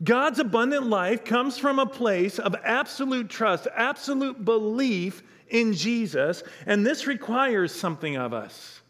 God's 0.04 0.40
abundant 0.40 0.88
life 0.88 1.26
comes 1.26 1.58
from 1.58 1.80
a 1.80 1.86
place 1.86 2.38
of 2.38 2.56
absolute 2.64 3.30
trust, 3.30 3.68
absolute 3.76 4.46
belief 4.46 5.24
in 5.50 5.74
Jesus, 5.74 6.44
and 6.66 6.86
this 6.86 7.08
requires 7.08 7.74
something 7.74 8.16
of 8.16 8.34
us. 8.34 8.82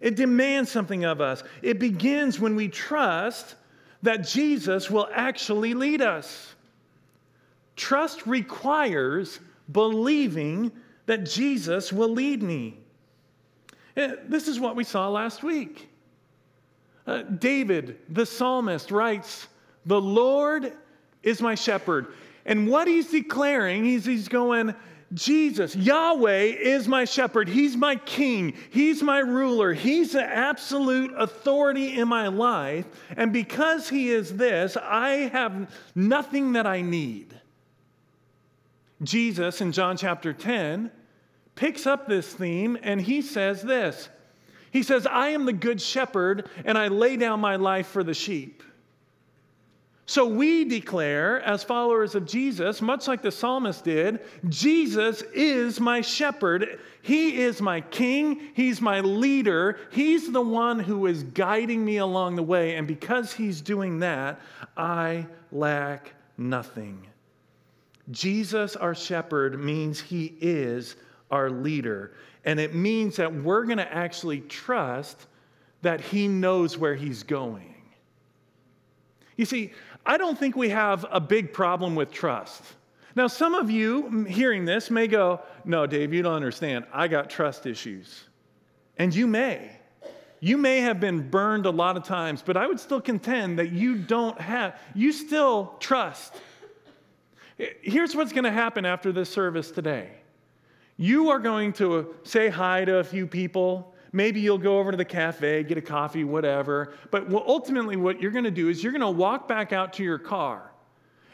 It 0.00 0.16
demands 0.16 0.70
something 0.70 1.04
of 1.04 1.20
us. 1.20 1.42
It 1.62 1.78
begins 1.78 2.40
when 2.40 2.56
we 2.56 2.68
trust 2.68 3.54
that 4.02 4.26
Jesus 4.26 4.90
will 4.90 5.08
actually 5.12 5.74
lead 5.74 6.00
us. 6.00 6.54
Trust 7.76 8.26
requires 8.26 9.40
believing 9.70 10.72
that 11.06 11.24
Jesus 11.24 11.92
will 11.92 12.08
lead 12.08 12.42
me. 12.42 12.78
Eh, 13.96 14.14
this 14.26 14.48
is 14.48 14.58
what 14.58 14.74
we 14.74 14.84
saw 14.84 15.08
last 15.08 15.42
week. 15.42 15.88
Uh, 17.06 17.22
David, 17.22 17.98
the 18.08 18.24
psalmist, 18.24 18.90
writes, 18.90 19.48
the 19.86 20.00
Lord 20.00 20.72
is 21.22 21.40
my 21.40 21.54
shepherd. 21.54 22.08
And 22.44 22.68
what 22.68 22.88
he's 22.88 23.10
declaring, 23.10 23.84
he's, 23.84 24.04
he's 24.04 24.28
going, 24.28 24.74
Jesus, 25.12 25.74
Yahweh 25.74 26.42
is 26.42 26.86
my 26.86 27.04
shepherd. 27.04 27.48
He's 27.48 27.76
my 27.76 27.96
king. 27.96 28.54
He's 28.70 29.02
my 29.02 29.18
ruler. 29.18 29.72
He's 29.72 30.12
the 30.12 30.24
absolute 30.24 31.12
authority 31.16 31.98
in 31.98 32.06
my 32.06 32.28
life. 32.28 32.86
And 33.16 33.32
because 33.32 33.88
he 33.88 34.10
is 34.10 34.36
this, 34.36 34.76
I 34.76 35.28
have 35.32 35.74
nothing 35.96 36.52
that 36.52 36.66
I 36.66 36.80
need. 36.80 37.34
Jesus 39.02 39.60
in 39.60 39.72
John 39.72 39.96
chapter 39.96 40.32
10 40.32 40.90
picks 41.56 41.86
up 41.86 42.06
this 42.06 42.32
theme 42.32 42.78
and 42.82 43.00
he 43.00 43.22
says 43.22 43.62
this 43.62 44.08
He 44.70 44.82
says, 44.84 45.06
I 45.06 45.28
am 45.28 45.44
the 45.44 45.52
good 45.52 45.80
shepherd 45.80 46.48
and 46.64 46.78
I 46.78 46.88
lay 46.88 47.16
down 47.16 47.40
my 47.40 47.56
life 47.56 47.88
for 47.88 48.04
the 48.04 48.14
sheep. 48.14 48.62
So 50.10 50.26
we 50.26 50.64
declare, 50.64 51.40
as 51.42 51.62
followers 51.62 52.16
of 52.16 52.26
Jesus, 52.26 52.82
much 52.82 53.06
like 53.06 53.22
the 53.22 53.30
psalmist 53.30 53.84
did, 53.84 54.18
Jesus 54.48 55.22
is 55.32 55.78
my 55.78 56.00
shepherd. 56.00 56.80
He 57.00 57.40
is 57.42 57.62
my 57.62 57.80
king. 57.80 58.50
He's 58.54 58.80
my 58.80 59.02
leader. 59.02 59.78
He's 59.92 60.32
the 60.32 60.40
one 60.40 60.80
who 60.80 61.06
is 61.06 61.22
guiding 61.22 61.84
me 61.84 61.98
along 61.98 62.34
the 62.34 62.42
way. 62.42 62.74
And 62.74 62.88
because 62.88 63.32
he's 63.32 63.60
doing 63.60 64.00
that, 64.00 64.40
I 64.76 65.28
lack 65.52 66.12
nothing. 66.36 67.06
Jesus, 68.10 68.74
our 68.74 68.96
shepherd, 68.96 69.62
means 69.62 70.00
he 70.00 70.34
is 70.40 70.96
our 71.30 71.50
leader. 71.50 72.14
And 72.44 72.58
it 72.58 72.74
means 72.74 73.14
that 73.14 73.32
we're 73.32 73.64
going 73.64 73.78
to 73.78 73.94
actually 73.94 74.40
trust 74.40 75.28
that 75.82 76.00
he 76.00 76.26
knows 76.26 76.76
where 76.76 76.96
he's 76.96 77.22
going. 77.22 77.70
You 79.40 79.46
see, 79.46 79.72
I 80.04 80.16
don't 80.16 80.38
think 80.38 80.56
we 80.56 80.70
have 80.70 81.06
a 81.10 81.20
big 81.20 81.52
problem 81.52 81.94
with 81.94 82.10
trust. 82.10 82.62
Now, 83.16 83.26
some 83.26 83.54
of 83.54 83.70
you 83.70 84.24
hearing 84.24 84.64
this 84.64 84.90
may 84.90 85.06
go, 85.06 85.40
No, 85.64 85.86
Dave, 85.86 86.12
you 86.12 86.22
don't 86.22 86.34
understand. 86.34 86.86
I 86.92 87.08
got 87.08 87.28
trust 87.28 87.66
issues. 87.66 88.24
And 88.96 89.14
you 89.14 89.26
may. 89.26 89.70
You 90.40 90.56
may 90.56 90.80
have 90.80 91.00
been 91.00 91.28
burned 91.28 91.66
a 91.66 91.70
lot 91.70 91.96
of 91.96 92.04
times, 92.04 92.42
but 92.42 92.56
I 92.56 92.66
would 92.66 92.80
still 92.80 93.00
contend 93.00 93.58
that 93.58 93.72
you 93.72 93.96
don't 93.96 94.40
have, 94.40 94.78
you 94.94 95.12
still 95.12 95.74
trust. 95.80 96.34
Here's 97.82 98.16
what's 98.16 98.32
going 98.32 98.44
to 98.44 98.50
happen 98.50 98.86
after 98.86 99.12
this 99.12 99.28
service 99.28 99.70
today 99.70 100.10
you 100.96 101.30
are 101.30 101.38
going 101.38 101.72
to 101.72 102.14
say 102.24 102.50
hi 102.50 102.84
to 102.84 102.98
a 102.98 103.04
few 103.04 103.26
people. 103.26 103.89
Maybe 104.12 104.40
you'll 104.40 104.58
go 104.58 104.78
over 104.78 104.90
to 104.90 104.96
the 104.96 105.04
cafe, 105.04 105.62
get 105.62 105.78
a 105.78 105.82
coffee, 105.82 106.24
whatever. 106.24 106.92
But 107.10 107.32
ultimately, 107.32 107.96
what 107.96 108.20
you're 108.20 108.32
going 108.32 108.44
to 108.44 108.50
do 108.50 108.68
is 108.68 108.82
you're 108.82 108.92
going 108.92 109.00
to 109.00 109.10
walk 109.10 109.46
back 109.46 109.72
out 109.72 109.92
to 109.94 110.02
your 110.02 110.18
car 110.18 110.70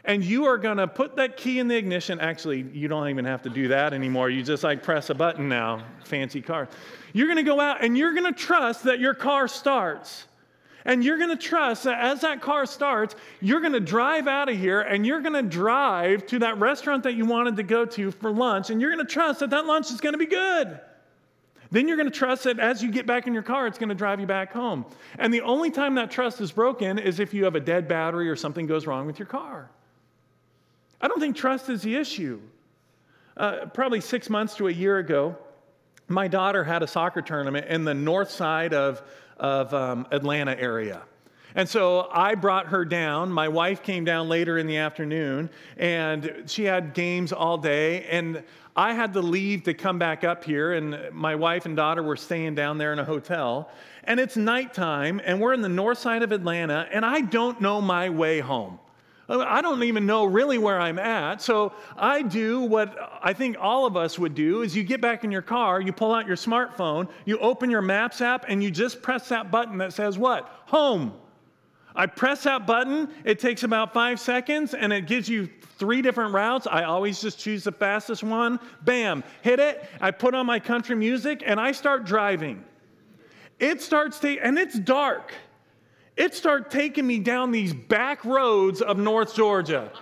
and 0.06 0.24
you 0.24 0.44
are 0.46 0.56
going 0.56 0.76
to 0.76 0.86
put 0.86 1.16
that 1.16 1.36
key 1.36 1.58
in 1.58 1.68
the 1.68 1.76
ignition. 1.76 2.20
Actually, 2.20 2.62
you 2.72 2.86
don't 2.86 3.08
even 3.08 3.24
have 3.24 3.42
to 3.42 3.50
do 3.50 3.68
that 3.68 3.92
anymore. 3.92 4.30
You 4.30 4.42
just 4.42 4.62
like 4.62 4.82
press 4.82 5.10
a 5.10 5.14
button 5.14 5.48
now, 5.48 5.84
fancy 6.04 6.40
car. 6.40 6.68
You're 7.12 7.26
going 7.26 7.38
to 7.38 7.42
go 7.42 7.60
out 7.60 7.82
and 7.82 7.98
you're 7.98 8.12
going 8.12 8.32
to 8.32 8.38
trust 8.38 8.84
that 8.84 9.00
your 9.00 9.14
car 9.14 9.48
starts. 9.48 10.26
And 10.84 11.02
you're 11.02 11.18
going 11.18 11.36
to 11.36 11.36
trust 11.36 11.82
that 11.82 11.98
as 11.98 12.20
that 12.20 12.40
car 12.40 12.64
starts, 12.64 13.16
you're 13.40 13.60
going 13.60 13.72
to 13.72 13.80
drive 13.80 14.28
out 14.28 14.48
of 14.48 14.56
here 14.56 14.82
and 14.82 15.04
you're 15.04 15.20
going 15.20 15.32
to 15.32 15.42
drive 15.42 16.24
to 16.28 16.38
that 16.38 16.60
restaurant 16.60 17.02
that 17.02 17.14
you 17.14 17.26
wanted 17.26 17.56
to 17.56 17.64
go 17.64 17.84
to 17.84 18.12
for 18.12 18.30
lunch. 18.30 18.70
And 18.70 18.80
you're 18.80 18.92
going 18.92 19.04
to 19.04 19.12
trust 19.12 19.40
that 19.40 19.50
that 19.50 19.66
lunch 19.66 19.90
is 19.90 20.00
going 20.00 20.12
to 20.12 20.18
be 20.18 20.26
good. 20.26 20.78
Then 21.70 21.88
you're 21.88 21.96
going 21.96 22.10
to 22.10 22.16
trust 22.16 22.44
that 22.44 22.58
as 22.58 22.82
you 22.82 22.90
get 22.90 23.06
back 23.06 23.26
in 23.26 23.34
your 23.34 23.42
car, 23.42 23.66
it's 23.66 23.78
going 23.78 23.88
to 23.88 23.94
drive 23.94 24.20
you 24.20 24.26
back 24.26 24.52
home. 24.52 24.86
And 25.18 25.32
the 25.32 25.40
only 25.40 25.70
time 25.70 25.96
that 25.96 26.10
trust 26.10 26.40
is 26.40 26.52
broken 26.52 26.98
is 26.98 27.20
if 27.20 27.34
you 27.34 27.44
have 27.44 27.54
a 27.54 27.60
dead 27.60 27.88
battery 27.88 28.28
or 28.28 28.36
something 28.36 28.66
goes 28.66 28.86
wrong 28.86 29.06
with 29.06 29.18
your 29.18 29.26
car. 29.26 29.70
I 31.00 31.08
don't 31.08 31.20
think 31.20 31.36
trust 31.36 31.68
is 31.68 31.82
the 31.82 31.96
issue. 31.96 32.40
Uh, 33.36 33.66
probably 33.66 34.00
six 34.00 34.30
months 34.30 34.54
to 34.56 34.68
a 34.68 34.72
year 34.72 34.98
ago, 34.98 35.36
my 36.08 36.28
daughter 36.28 36.64
had 36.64 36.82
a 36.82 36.86
soccer 36.86 37.20
tournament 37.20 37.66
in 37.66 37.84
the 37.84 37.94
north 37.94 38.30
side 38.30 38.72
of 38.72 39.02
of 39.38 39.72
um, 39.74 40.06
Atlanta 40.10 40.58
area. 40.58 41.02
And 41.56 41.66
so 41.66 42.08
I 42.12 42.34
brought 42.34 42.66
her 42.66 42.84
down. 42.84 43.32
My 43.32 43.48
wife 43.48 43.82
came 43.82 44.04
down 44.04 44.28
later 44.28 44.58
in 44.58 44.66
the 44.66 44.76
afternoon, 44.76 45.48
and 45.78 46.44
she 46.46 46.64
had 46.64 46.92
games 46.92 47.32
all 47.32 47.56
day. 47.56 48.04
And 48.04 48.44
I 48.76 48.92
had 48.92 49.14
to 49.14 49.22
leave 49.22 49.62
to 49.62 49.72
come 49.72 49.98
back 49.98 50.22
up 50.22 50.44
here, 50.44 50.74
and 50.74 51.10
my 51.12 51.34
wife 51.34 51.64
and 51.64 51.74
daughter 51.74 52.02
were 52.02 52.16
staying 52.16 52.56
down 52.56 52.76
there 52.76 52.92
in 52.92 52.98
a 52.98 53.04
hotel. 53.04 53.70
And 54.04 54.20
it's 54.20 54.36
nighttime, 54.36 55.18
and 55.24 55.40
we're 55.40 55.54
in 55.54 55.62
the 55.62 55.68
north 55.70 55.96
side 55.96 56.22
of 56.22 56.30
Atlanta, 56.30 56.86
and 56.92 57.06
I 57.06 57.22
don't 57.22 57.58
know 57.62 57.80
my 57.80 58.10
way 58.10 58.40
home. 58.40 58.78
I 59.28 59.60
don't 59.62 59.82
even 59.82 60.04
know 60.04 60.26
really 60.26 60.58
where 60.58 60.78
I'm 60.78 60.98
at. 60.98 61.40
So 61.40 61.72
I 61.96 62.22
do 62.22 62.60
what 62.60 63.18
I 63.22 63.32
think 63.32 63.56
all 63.58 63.86
of 63.86 63.96
us 63.96 64.18
would 64.18 64.34
do 64.34 64.62
is 64.62 64.76
you 64.76 64.84
get 64.84 65.00
back 65.00 65.24
in 65.24 65.32
your 65.32 65.42
car, 65.42 65.80
you 65.80 65.92
pull 65.92 66.14
out 66.14 66.28
your 66.28 66.36
smartphone, 66.36 67.08
you 67.24 67.38
open 67.38 67.68
your 67.68 67.82
Maps 67.82 68.20
app 68.20 68.44
and 68.46 68.62
you 68.62 68.70
just 68.70 69.02
press 69.02 69.28
that 69.30 69.50
button 69.50 69.78
that 69.78 69.92
says 69.92 70.16
what? 70.16 70.48
Home. 70.66 71.12
I 71.96 72.06
press 72.06 72.44
that 72.44 72.66
button, 72.66 73.08
it 73.24 73.38
takes 73.38 73.62
about 73.62 73.92
5 73.92 74.20
seconds 74.20 74.74
and 74.74 74.92
it 74.92 75.06
gives 75.06 75.28
you 75.28 75.48
three 75.78 76.02
different 76.02 76.34
routes. 76.34 76.66
I 76.70 76.84
always 76.84 77.20
just 77.20 77.38
choose 77.38 77.64
the 77.64 77.72
fastest 77.72 78.22
one. 78.22 78.60
Bam, 78.82 79.24
hit 79.42 79.58
it. 79.58 79.88
I 80.00 80.10
put 80.10 80.34
on 80.34 80.46
my 80.46 80.60
country 80.60 80.94
music 80.94 81.42
and 81.44 81.58
I 81.58 81.72
start 81.72 82.04
driving. 82.04 82.62
It 83.58 83.80
starts 83.80 84.22
and 84.22 84.58
it's 84.58 84.78
dark 84.78 85.32
it 86.16 86.34
started 86.34 86.70
taking 86.70 87.06
me 87.06 87.18
down 87.18 87.50
these 87.50 87.74
back 87.74 88.24
roads 88.24 88.80
of 88.80 88.98
North 88.98 89.34
Georgia. 89.34 89.92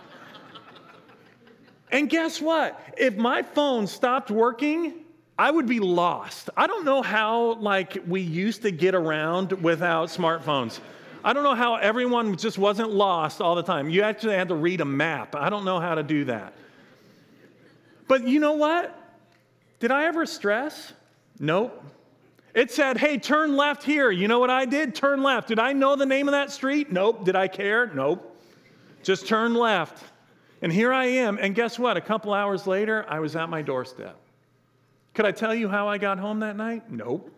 and 1.90 2.08
guess 2.08 2.40
what? 2.40 2.80
If 2.96 3.16
my 3.16 3.42
phone 3.42 3.88
stopped 3.88 4.30
working, 4.30 4.94
I 5.36 5.50
would 5.50 5.66
be 5.66 5.80
lost. 5.80 6.50
I 6.56 6.68
don't 6.68 6.84
know 6.84 7.02
how 7.02 7.54
like 7.54 7.98
we 8.06 8.20
used 8.20 8.62
to 8.62 8.70
get 8.70 8.94
around 8.94 9.50
without 9.60 10.08
smartphones. 10.08 10.78
I 11.24 11.32
don't 11.32 11.42
know 11.42 11.54
how 11.54 11.76
everyone 11.76 12.36
just 12.36 12.58
wasn't 12.58 12.90
lost 12.90 13.40
all 13.40 13.54
the 13.54 13.62
time. 13.62 13.88
You 13.88 14.02
actually 14.02 14.34
had 14.34 14.48
to 14.48 14.54
read 14.54 14.82
a 14.82 14.84
map. 14.84 15.34
I 15.34 15.48
don't 15.48 15.64
know 15.64 15.80
how 15.80 15.94
to 15.94 16.02
do 16.02 16.26
that. 16.26 16.52
But 18.06 18.28
you 18.28 18.38
know 18.38 18.52
what? 18.52 18.94
Did 19.80 19.90
I 19.90 20.04
ever 20.04 20.26
stress? 20.26 20.92
Nope. 21.40 21.82
It 22.54 22.70
said, 22.70 22.98
hey, 22.98 23.16
turn 23.16 23.56
left 23.56 23.82
here. 23.82 24.10
You 24.10 24.28
know 24.28 24.38
what 24.38 24.50
I 24.50 24.66
did? 24.66 24.94
Turn 24.94 25.22
left. 25.22 25.48
Did 25.48 25.58
I 25.58 25.72
know 25.72 25.96
the 25.96 26.06
name 26.06 26.28
of 26.28 26.32
that 26.32 26.50
street? 26.52 26.92
Nope. 26.92 27.24
Did 27.24 27.36
I 27.36 27.48
care? 27.48 27.86
Nope. 27.86 28.38
Just 29.02 29.26
turn 29.26 29.54
left. 29.54 30.04
And 30.60 30.70
here 30.70 30.92
I 30.92 31.06
am. 31.06 31.38
And 31.40 31.54
guess 31.54 31.78
what? 31.78 31.96
A 31.96 32.00
couple 32.02 32.34
hours 32.34 32.66
later, 32.66 33.06
I 33.08 33.18
was 33.18 33.34
at 33.34 33.48
my 33.48 33.62
doorstep. 33.62 34.16
Could 35.14 35.24
I 35.24 35.32
tell 35.32 35.54
you 35.54 35.68
how 35.68 35.88
I 35.88 35.96
got 35.96 36.18
home 36.18 36.40
that 36.40 36.56
night? 36.56 36.90
Nope. 36.90 37.30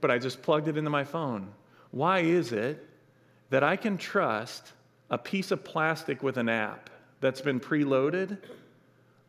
But 0.00 0.12
I 0.12 0.18
just 0.18 0.42
plugged 0.42 0.68
it 0.68 0.76
into 0.76 0.90
my 0.90 1.04
phone. 1.04 1.48
Why 1.90 2.20
is 2.20 2.52
it 2.52 2.86
that 3.50 3.64
I 3.64 3.76
can 3.76 3.98
trust 3.98 4.72
a 5.10 5.18
piece 5.18 5.50
of 5.50 5.64
plastic 5.64 6.22
with 6.22 6.36
an 6.36 6.48
app 6.48 6.90
that's 7.20 7.40
been 7.40 7.60
preloaded? 7.60 8.38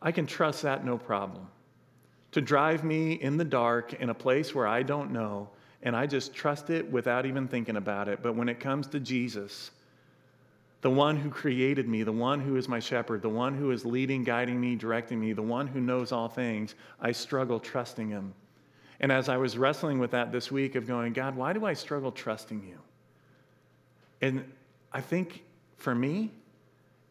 I 0.00 0.12
can 0.12 0.26
trust 0.26 0.62
that 0.62 0.84
no 0.84 0.98
problem 0.98 1.48
to 2.32 2.40
drive 2.40 2.82
me 2.82 3.12
in 3.12 3.36
the 3.36 3.44
dark 3.44 3.92
in 3.94 4.08
a 4.08 4.14
place 4.14 4.54
where 4.54 4.66
I 4.66 4.82
don't 4.82 5.12
know, 5.12 5.50
and 5.82 5.94
I 5.94 6.06
just 6.06 6.34
trust 6.34 6.70
it 6.70 6.90
without 6.90 7.26
even 7.26 7.46
thinking 7.46 7.76
about 7.76 8.08
it. 8.08 8.22
But 8.22 8.34
when 8.34 8.48
it 8.48 8.58
comes 8.58 8.86
to 8.88 9.00
Jesus, 9.00 9.70
the 10.80 10.90
one 10.90 11.16
who 11.16 11.30
created 11.30 11.88
me, 11.88 12.02
the 12.02 12.10
one 12.10 12.40
who 12.40 12.56
is 12.56 12.68
my 12.68 12.80
shepherd, 12.80 13.22
the 13.22 13.28
one 13.28 13.54
who 13.54 13.70
is 13.70 13.84
leading, 13.84 14.24
guiding 14.24 14.60
me, 14.60 14.74
directing 14.76 15.20
me, 15.20 15.32
the 15.32 15.42
one 15.42 15.66
who 15.66 15.80
knows 15.80 16.10
all 16.10 16.28
things, 16.28 16.74
I 17.00 17.12
struggle 17.12 17.60
trusting 17.60 18.08
him. 18.08 18.34
And 19.02 19.12
as 19.12 19.28
I 19.28 19.36
was 19.36 19.58
wrestling 19.58 19.98
with 19.98 20.12
that 20.12 20.32
this 20.32 20.50
week 20.50 20.76
of 20.76 20.86
going, 20.86 21.12
God, 21.12 21.36
why 21.36 21.52
do 21.52 21.66
I 21.66 21.74
struggle 21.74 22.12
trusting 22.12 22.62
you? 22.66 22.78
And 24.20 24.44
I 24.92 25.00
think 25.00 25.42
for 25.76 25.94
me, 25.94 26.30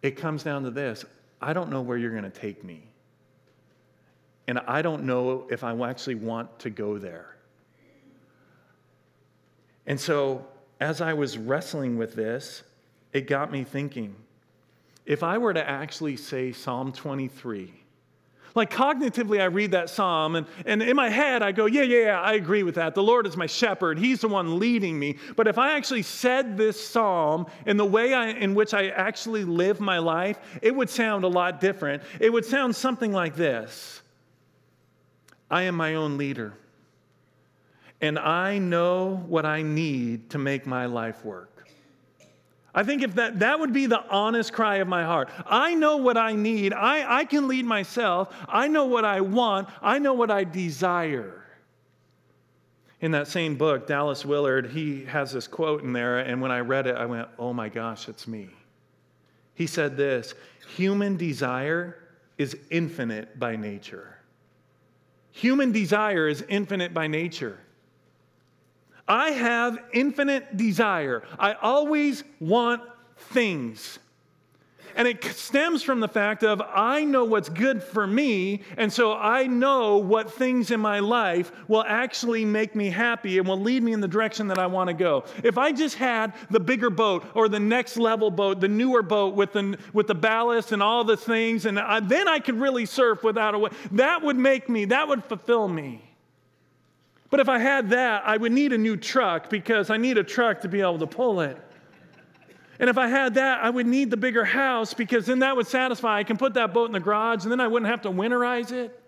it 0.02 0.12
comes 0.12 0.44
down 0.44 0.64
to 0.64 0.72
this 0.72 1.06
I 1.42 1.54
don't 1.54 1.70
know 1.70 1.82
where 1.82 1.98
you're 1.98 2.12
going 2.12 2.24
to 2.24 2.30
take 2.30 2.64
me 2.64 2.84
and 4.52 4.60
I 4.68 4.82
don't 4.82 5.04
know 5.04 5.48
if 5.50 5.64
I 5.64 5.78
actually 5.88 6.16
want 6.16 6.60
to 6.60 6.70
go 6.70 6.98
there. 6.98 7.38
And 9.88 10.00
so, 10.00 10.46
as 10.80 11.00
I 11.00 11.14
was 11.14 11.38
wrestling 11.38 11.98
with 11.98 12.16
this, 12.16 12.64
it 13.14 13.28
got 13.28 13.52
me 13.52 13.64
thinking 13.64 14.16
if 15.06 15.24
I 15.24 15.38
were 15.38 15.54
to 15.54 15.70
actually 15.70 16.18
say 16.18 16.52
Psalm 16.52 16.92
23, 16.92 17.74
like 18.56 18.72
cognitively, 18.72 19.42
I 19.42 19.46
read 19.46 19.72
that 19.72 19.90
psalm, 19.90 20.36
and, 20.36 20.46
and 20.66 20.82
in 20.82 20.96
my 20.96 21.10
head, 21.10 21.42
I 21.42 21.52
go, 21.52 21.66
yeah, 21.66 21.84
yeah, 21.84 22.06
yeah, 22.06 22.22
I 22.22 22.34
agree 22.34 22.64
with 22.64 22.76
that. 22.76 22.96
The 22.96 23.04
Lord 23.04 23.26
is 23.26 23.38
my 23.38 23.46
shepherd, 23.46 23.98
He's 23.98 24.22
the 24.22 24.28
one 24.28 24.60
leading 24.60 24.98
me. 24.98 25.18
But 25.36 25.48
if 25.48 25.58
I 25.58 25.76
actually 25.78 26.04
said 26.04 26.58
this 26.58 26.86
psalm 26.86 27.46
in 27.66 27.78
the 27.78 27.86
way 27.86 28.14
I, 28.14 28.28
in 28.28 28.56
which 28.56 28.74
I 28.74 28.90
actually 28.90 29.44
live 29.44 29.80
my 29.80 30.00
life, 30.00 30.40
it 30.62 30.76
would 30.76 30.90
sound 30.90 31.24
a 31.24 31.30
lot 31.30 31.62
different. 31.62 32.04
It 32.20 32.32
would 32.32 32.46
sound 32.46 32.76
something 32.76 33.12
like 33.12 33.36
this 33.36 34.02
I 35.50 35.64
am 35.64 35.76
my 35.76 35.96
own 35.96 36.18
leader. 36.18 36.54
And 38.00 38.18
I 38.18 38.58
know 38.58 39.24
what 39.28 39.46
I 39.46 39.62
need 39.62 40.32
to 40.32 40.40
make 40.40 40.66
my 40.66 40.88
life 40.88 41.24
work. 41.24 41.51
I 42.74 42.84
think 42.84 43.02
if 43.04 43.16
that, 43.16 43.40
that 43.40 43.60
would 43.60 43.74
be 43.74 43.86
the 43.86 44.04
honest 44.10 44.54
cry 44.54 44.78
of 44.78 44.88
my 44.88 45.04
heart. 45.04 45.30
I 45.46 45.76
know 45.76 45.98
what 45.98 46.18
I 46.18 46.34
need. 46.34 46.74
I, 46.74 47.20
I 47.20 47.26
can 47.26 47.48
lead 47.48 47.66
myself. 47.66 48.34
I 48.48 48.68
know 48.68 48.86
what 48.86 49.04
I 49.04 49.22
want. 49.22 49.68
I 49.82 50.00
know 50.00 50.14
what 50.14 50.32
I 50.32 50.46
desire. 50.46 51.44
In 53.02 53.12
that 53.12 53.28
same 53.28 53.56
book, 53.56 53.88
Dallas 53.88 54.26
Willard, 54.26 54.72
he 54.72 55.06
has 55.06 55.34
this 55.34 55.48
quote 55.48 55.84
in 55.84 55.92
there, 55.92 56.20
and 56.20 56.40
when 56.42 56.52
I 56.52 56.60
read 56.60 56.88
it, 56.88 56.96
I 56.96 57.06
went, 57.08 57.28
oh 57.40 57.52
my 57.52 57.68
gosh, 57.68 58.08
it's 58.08 58.28
me. 58.28 58.50
He 59.56 59.68
said 59.68 59.98
this 59.98 60.34
human 60.76 61.18
desire 61.18 61.98
is 62.38 62.56
infinite 62.70 63.38
by 63.38 63.56
nature. 63.56 64.18
Human 65.32 65.72
desire 65.72 66.28
is 66.28 66.44
infinite 66.48 66.94
by 66.94 67.08
nature. 67.08 67.60
I 69.12 69.32
have 69.32 69.78
infinite 69.92 70.56
desire. 70.56 71.24
I 71.38 71.52
always 71.56 72.24
want 72.40 72.82
things. 73.18 74.00
And 74.96 75.06
it 75.06 75.22
stems 75.26 75.84
from 75.84 76.00
the 76.00 76.08
fact 76.08 76.46
of 76.46 76.62
I 76.62 77.04
know 77.04 77.26
what's 77.26 77.50
good 77.50 77.84
for 77.84 78.08
me, 78.08 78.62
and 78.78 78.92
so 78.92 79.12
I 79.12 79.48
know 79.48 79.98
what 79.98 80.32
things 80.32 80.72
in 80.72 80.80
my 80.80 81.00
life 81.00 81.52
will 81.68 81.84
actually 81.86 82.46
make 82.46 82.74
me 82.74 82.90
happy 82.90 83.38
and 83.38 83.46
will 83.46 83.60
lead 83.60 83.84
me 83.84 83.92
in 83.92 84.00
the 84.00 84.08
direction 84.08 84.48
that 84.48 84.58
I 84.58 84.68
want 84.68 84.88
to 84.88 84.94
go. 84.94 85.26
If 85.44 85.58
I 85.58 85.74
just 85.74 85.96
had 85.96 86.34
the 86.50 86.62
bigger 86.62 86.90
boat 86.90 87.26
or 87.34 87.50
the 87.50 87.60
next 87.60 87.98
level 87.98 88.32
boat, 88.32 88.62
the 88.62 88.70
newer 88.70 89.02
boat 89.02 89.36
with 89.36 89.52
the, 89.52 89.78
with 89.92 90.08
the 90.08 90.16
ballast 90.16 90.72
and 90.72 90.82
all 90.82 91.04
the 91.04 91.18
things, 91.18 91.66
and 91.66 91.78
I, 91.78 92.00
then 92.00 92.30
I 92.30 92.40
could 92.40 92.62
really 92.62 92.86
surf 92.86 93.24
without 93.24 93.56
a 93.56 93.60
way, 93.60 93.72
that 93.92 94.22
would 94.22 94.38
make 94.38 94.70
me, 94.70 94.86
that 94.86 95.10
would 95.10 95.26
fulfill 95.26 95.68
me. 95.68 96.02
But 97.32 97.40
if 97.40 97.50
I 97.50 97.58
had 97.58 97.90
that, 97.90 98.24
I 98.28 98.38
would 98.38 98.52
need 98.52 98.74
a 98.74 98.78
new 98.78 98.98
truck 98.98 99.50
because 99.50 99.90
I 99.90 99.98
need 99.98 100.20
a 100.20 100.24
truck 100.24 100.62
to 100.62 100.68
be 100.68 100.82
able 100.82 101.00
to 101.00 101.08
pull 101.08 101.40
it. 101.40 101.58
And 102.78 102.90
if 102.90 102.98
I 102.98 103.08
had 103.08 103.36
that, 103.36 103.64
I 103.64 103.70
would 103.70 103.88
need 103.88 104.12
the 104.12 104.18
bigger 104.18 104.44
house 104.44 104.94
because 104.94 105.28
then 105.28 105.40
that 105.40 105.56
would 105.56 105.68
satisfy. 105.68 106.20
I 106.20 106.24
can 106.24 106.36
put 106.36 106.56
that 106.56 106.74
boat 106.74 106.88
in 106.88 106.92
the 106.92 107.00
garage 107.00 107.44
and 107.44 107.52
then 107.52 107.62
I 107.62 107.68
wouldn't 107.68 107.90
have 107.90 108.02
to 108.02 108.12
winterize 108.12 108.72
it. 108.72 109.00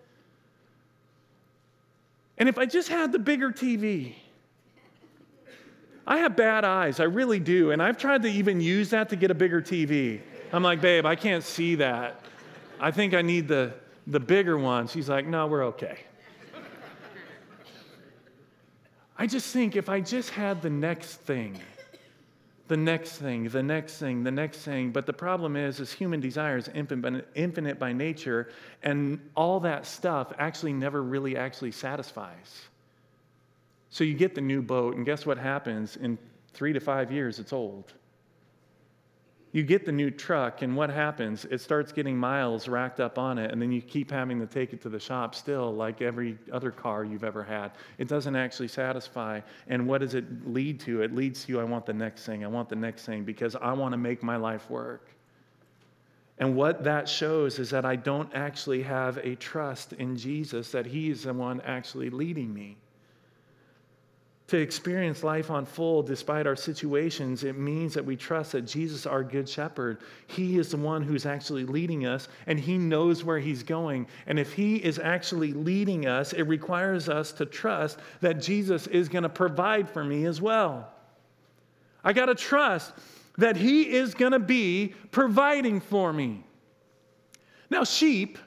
And 2.37 2.47
if 2.47 2.57
I 2.57 2.65
just 2.65 2.87
had 2.87 3.11
the 3.11 3.19
bigger 3.19 3.51
TV, 3.51 4.13
I 6.07 6.19
have 6.19 6.35
bad 6.35 6.63
eyes, 6.63 6.99
I 6.99 7.05
really 7.05 7.39
do. 7.39 7.71
And 7.71 7.81
I've 7.81 7.97
tried 7.97 8.21
to 8.23 8.29
even 8.29 8.61
use 8.61 8.89
that 8.91 9.09
to 9.09 9.15
get 9.15 9.31
a 9.31 9.35
bigger 9.35 9.61
TV. 9.61 10.21
I'm 10.53 10.63
like, 10.63 10.79
babe, 10.79 11.05
I 11.05 11.15
can't 11.15 11.43
see 11.43 11.75
that. 11.75 12.21
I 12.79 12.91
think 12.91 13.13
I 13.13 13.21
need 13.21 13.47
the, 13.47 13.73
the 14.07 14.19
bigger 14.19 14.57
one. 14.57 14.87
She's 14.87 15.09
like, 15.09 15.25
no, 15.25 15.47
we're 15.47 15.65
okay. 15.65 15.99
I 19.17 19.27
just 19.27 19.53
think 19.53 19.75
if 19.75 19.89
I 19.89 20.01
just 20.01 20.31
had 20.31 20.61
the 20.61 20.69
next 20.69 21.17
thing, 21.17 21.59
the 22.67 22.77
next 22.77 23.17
thing, 23.17 23.49
the 23.49 23.61
next 23.61 23.97
thing, 23.97 24.23
the 24.23 24.31
next 24.31 24.59
thing. 24.59 24.91
But 24.91 25.05
the 25.05 25.13
problem 25.13 25.55
is, 25.55 25.79
is 25.79 25.91
human 25.91 26.19
desire 26.19 26.57
is 26.57 26.69
infinite, 26.69 27.79
by 27.79 27.93
nature, 27.93 28.49
and 28.81 29.19
all 29.35 29.59
that 29.59 29.85
stuff 29.85 30.33
actually 30.39 30.73
never 30.73 31.03
really 31.03 31.37
actually 31.37 31.71
satisfies. 31.71 32.63
So 33.89 34.03
you 34.03 34.15
get 34.15 34.33
the 34.33 34.41
new 34.41 34.61
boat, 34.61 34.95
and 34.95 35.05
guess 35.05 35.25
what 35.25 35.37
happens? 35.37 35.97
In 35.97 36.17
three 36.53 36.73
to 36.73 36.79
five 36.79 37.11
years, 37.11 37.37
it's 37.37 37.53
old. 37.53 37.93
You 39.53 39.61
get 39.61 39.85
the 39.85 39.91
new 39.91 40.09
truck, 40.09 40.63
and 40.63 40.75
what 40.75 40.89
happens? 40.89 41.45
It 41.45 41.61
starts 41.61 41.91
getting 41.91 42.17
miles 42.17 42.67
racked 42.67 42.99
up 42.99 43.19
on 43.19 43.37
it, 43.37 43.51
and 43.51 43.61
then 43.61 43.71
you 43.71 43.83
keep 43.83 44.09
having 44.09 44.39
to 44.39 44.47
take 44.47 44.73
it 44.73 44.81
to 44.81 44.89
the 44.89 44.99
shop 44.99 45.35
still, 45.35 45.71
like 45.71 46.01
every 46.01 46.39
other 46.51 46.71
car 46.71 47.03
you've 47.03 47.23
ever 47.23 47.43
had. 47.43 47.71
It 47.99 48.07
doesn't 48.07 48.35
actually 48.35 48.69
satisfy. 48.69 49.41
And 49.67 49.87
what 49.87 50.01
does 50.01 50.15
it 50.15 50.25
lead 50.47 50.79
to? 50.81 51.03
It 51.03 51.13
leads 51.13 51.45
to 51.45 51.61
I 51.61 51.65
want 51.65 51.85
the 51.85 51.93
next 51.93 52.25
thing, 52.25 52.43
I 52.43 52.47
want 52.47 52.67
the 52.67 52.75
next 52.75 53.05
thing, 53.05 53.23
because 53.23 53.55
I 53.55 53.73
want 53.73 53.93
to 53.93 53.97
make 53.97 54.23
my 54.23 54.37
life 54.37 54.67
work. 54.71 55.07
And 56.39 56.55
what 56.55 56.83
that 56.85 57.07
shows 57.07 57.59
is 57.59 57.69
that 57.69 57.85
I 57.85 57.95
don't 57.95 58.33
actually 58.33 58.81
have 58.81 59.17
a 59.17 59.35
trust 59.35 59.93
in 59.93 60.17
Jesus, 60.17 60.71
that 60.71 60.87
He 60.87 61.11
is 61.11 61.23
the 61.23 61.33
one 61.33 61.61
actually 61.61 62.09
leading 62.09 62.51
me 62.51 62.77
to 64.47 64.57
experience 64.57 65.23
life 65.23 65.49
on 65.49 65.65
full 65.65 66.03
despite 66.03 66.45
our 66.45 66.55
situations, 66.55 67.43
it 67.43 67.57
means 67.57 67.93
that 67.93 68.03
we 68.03 68.15
trust 68.15 68.51
that 68.51 68.63
Jesus, 68.63 69.05
our 69.05 69.23
good 69.23 69.47
shepherd, 69.47 69.99
he 70.27 70.57
is 70.59 70.69
the 70.69 70.77
one 70.77 71.01
who's 71.01 71.25
actually 71.25 71.63
leading 71.63 72.05
us 72.05 72.27
and 72.45 72.59
he 72.59 72.77
knows 72.77 73.23
where 73.23 73.39
he's 73.39 73.63
going. 73.63 74.05
And 74.27 74.37
if 74.37 74.53
he 74.53 74.75
is 74.75 74.99
actually 74.99 75.53
leading 75.53 76.07
us, 76.07 76.33
it 76.33 76.43
requires 76.43 77.07
us 77.07 77.31
to 77.33 77.45
trust 77.45 77.99
that 78.19 78.41
Jesus 78.41 78.85
is 78.87 79.07
going 79.07 79.23
to 79.23 79.29
provide 79.29 79.89
for 79.89 80.03
me 80.03 80.25
as 80.25 80.41
well. 80.41 80.89
I 82.03 82.11
got 82.11 82.25
to 82.25 82.35
trust 82.35 82.91
that 83.37 83.55
he 83.55 83.89
is 83.89 84.13
going 84.13 84.33
to 84.33 84.39
be 84.39 84.93
providing 85.11 85.79
for 85.79 86.11
me. 86.11 86.43
Now, 87.69 87.85
sheep, 87.85 88.37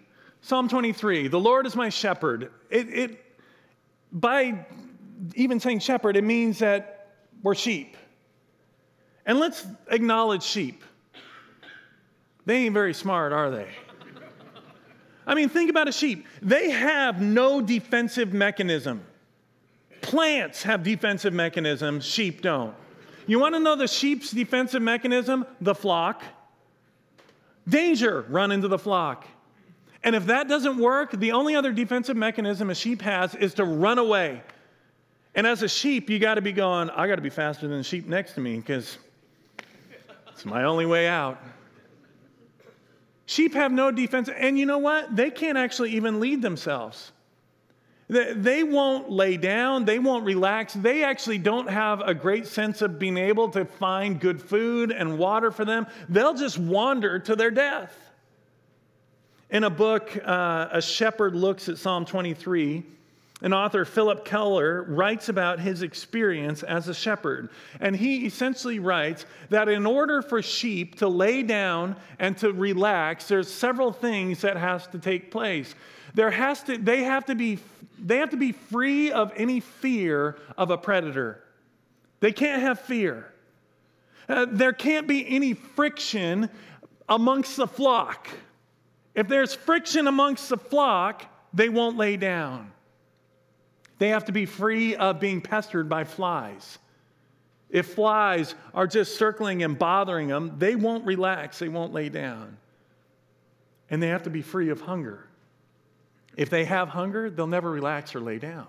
Psalm 0.42 0.68
23, 0.68 1.28
the 1.28 1.40
Lord 1.40 1.66
is 1.66 1.74
my 1.74 1.88
shepherd. 1.88 2.52
It, 2.70 2.88
it 2.90 3.24
by 4.12 4.66
even 5.34 5.60
saying 5.60 5.80
shepherd, 5.80 6.16
it 6.16 6.24
means 6.24 6.58
that 6.60 7.08
we're 7.42 7.54
sheep. 7.54 7.96
And 9.24 9.38
let's 9.38 9.66
acknowledge 9.90 10.42
sheep. 10.42 10.84
They 12.44 12.64
ain't 12.64 12.74
very 12.74 12.94
smart, 12.94 13.32
are 13.32 13.50
they? 13.50 13.68
I 15.26 15.34
mean, 15.34 15.48
think 15.48 15.68
about 15.70 15.88
a 15.88 15.92
sheep. 15.92 16.26
They 16.40 16.70
have 16.70 17.20
no 17.20 17.60
defensive 17.60 18.32
mechanism. 18.32 19.04
Plants 20.00 20.62
have 20.62 20.84
defensive 20.84 21.34
mechanisms, 21.34 22.04
sheep 22.04 22.42
don't. 22.42 22.74
You 23.26 23.40
want 23.40 23.56
to 23.56 23.58
know 23.58 23.74
the 23.74 23.88
sheep's 23.88 24.30
defensive 24.30 24.82
mechanism? 24.82 25.44
The 25.60 25.74
flock. 25.74 26.22
Danger, 27.68 28.24
run 28.28 28.52
into 28.52 28.68
the 28.68 28.78
flock. 28.78 29.26
And 30.04 30.14
if 30.14 30.26
that 30.26 30.46
doesn't 30.46 30.78
work, 30.78 31.10
the 31.10 31.32
only 31.32 31.56
other 31.56 31.72
defensive 31.72 32.16
mechanism 32.16 32.70
a 32.70 32.74
sheep 32.76 33.02
has 33.02 33.34
is 33.34 33.54
to 33.54 33.64
run 33.64 33.98
away. 33.98 34.42
And 35.36 35.46
as 35.46 35.62
a 35.62 35.68
sheep, 35.68 36.08
you 36.08 36.18
got 36.18 36.34
to 36.34 36.42
be 36.42 36.52
going, 36.52 36.88
I 36.90 37.06
got 37.06 37.16
to 37.16 37.22
be 37.22 37.30
faster 37.30 37.68
than 37.68 37.76
the 37.76 37.84
sheep 37.84 38.08
next 38.08 38.32
to 38.32 38.40
me 38.40 38.56
because 38.56 38.96
it's 40.32 40.46
my 40.46 40.64
only 40.64 40.86
way 40.86 41.06
out. 41.06 41.38
Sheep 43.26 43.52
have 43.52 43.70
no 43.70 43.90
defense. 43.90 44.30
And 44.34 44.58
you 44.58 44.64
know 44.64 44.78
what? 44.78 45.14
They 45.14 45.30
can't 45.30 45.58
actually 45.58 45.90
even 45.90 46.20
lead 46.20 46.40
themselves. 46.40 47.12
They 48.08 48.62
won't 48.62 49.10
lay 49.10 49.36
down, 49.36 49.84
they 49.84 49.98
won't 49.98 50.24
relax. 50.24 50.74
They 50.74 51.02
actually 51.02 51.38
don't 51.38 51.68
have 51.68 52.00
a 52.02 52.14
great 52.14 52.46
sense 52.46 52.80
of 52.80 53.00
being 53.00 53.18
able 53.18 53.48
to 53.50 53.64
find 53.64 54.20
good 54.20 54.40
food 54.40 54.92
and 54.92 55.18
water 55.18 55.50
for 55.50 55.64
them. 55.64 55.88
They'll 56.08 56.34
just 56.34 56.56
wander 56.56 57.18
to 57.18 57.34
their 57.34 57.50
death. 57.50 57.92
In 59.50 59.64
a 59.64 59.70
book, 59.70 60.16
uh, 60.24 60.68
A 60.70 60.80
Shepherd 60.80 61.34
Looks 61.34 61.68
at 61.68 61.78
Psalm 61.78 62.04
23, 62.04 62.84
an 63.42 63.52
author, 63.52 63.84
Phillip 63.84 64.24
Keller, 64.24 64.84
writes 64.84 65.28
about 65.28 65.60
his 65.60 65.82
experience 65.82 66.62
as 66.62 66.88
a 66.88 66.94
shepherd. 66.94 67.50
And 67.80 67.94
he 67.94 68.24
essentially 68.24 68.78
writes 68.78 69.26
that 69.50 69.68
in 69.68 69.84
order 69.84 70.22
for 70.22 70.40
sheep 70.40 70.96
to 70.96 71.08
lay 71.08 71.42
down 71.42 71.96
and 72.18 72.36
to 72.38 72.52
relax, 72.52 73.28
there's 73.28 73.52
several 73.52 73.92
things 73.92 74.40
that 74.40 74.56
has 74.56 74.86
to 74.88 74.98
take 74.98 75.30
place. 75.30 75.74
There 76.14 76.30
has 76.30 76.62
to, 76.62 76.78
they, 76.78 77.04
have 77.04 77.26
to 77.26 77.34
be, 77.34 77.58
they 77.98 78.16
have 78.18 78.30
to 78.30 78.38
be 78.38 78.52
free 78.52 79.12
of 79.12 79.32
any 79.36 79.60
fear 79.60 80.38
of 80.56 80.70
a 80.70 80.78
predator. 80.78 81.42
They 82.20 82.32
can't 82.32 82.62
have 82.62 82.80
fear. 82.80 83.30
Uh, 84.30 84.46
there 84.48 84.72
can't 84.72 85.06
be 85.06 85.28
any 85.28 85.52
friction 85.52 86.48
amongst 87.06 87.58
the 87.58 87.66
flock. 87.66 88.28
If 89.14 89.28
there's 89.28 89.54
friction 89.54 90.06
amongst 90.06 90.48
the 90.48 90.56
flock, 90.56 91.26
they 91.52 91.68
won't 91.68 91.98
lay 91.98 92.16
down. 92.16 92.72
They 93.98 94.08
have 94.10 94.26
to 94.26 94.32
be 94.32 94.46
free 94.46 94.94
of 94.94 95.20
being 95.20 95.40
pestered 95.40 95.88
by 95.88 96.04
flies. 96.04 96.78
If 97.70 97.94
flies 97.94 98.54
are 98.74 98.86
just 98.86 99.16
circling 99.16 99.62
and 99.62 99.78
bothering 99.78 100.28
them, 100.28 100.54
they 100.58 100.76
won't 100.76 101.04
relax, 101.04 101.58
they 101.58 101.68
won't 101.68 101.92
lay 101.92 102.08
down. 102.08 102.58
And 103.90 104.02
they 104.02 104.08
have 104.08 104.24
to 104.24 104.30
be 104.30 104.42
free 104.42 104.68
of 104.70 104.80
hunger. 104.80 105.26
If 106.36 106.50
they 106.50 106.64
have 106.64 106.88
hunger, 106.88 107.30
they'll 107.30 107.46
never 107.46 107.70
relax 107.70 108.14
or 108.14 108.20
lay 108.20 108.38
down. 108.38 108.66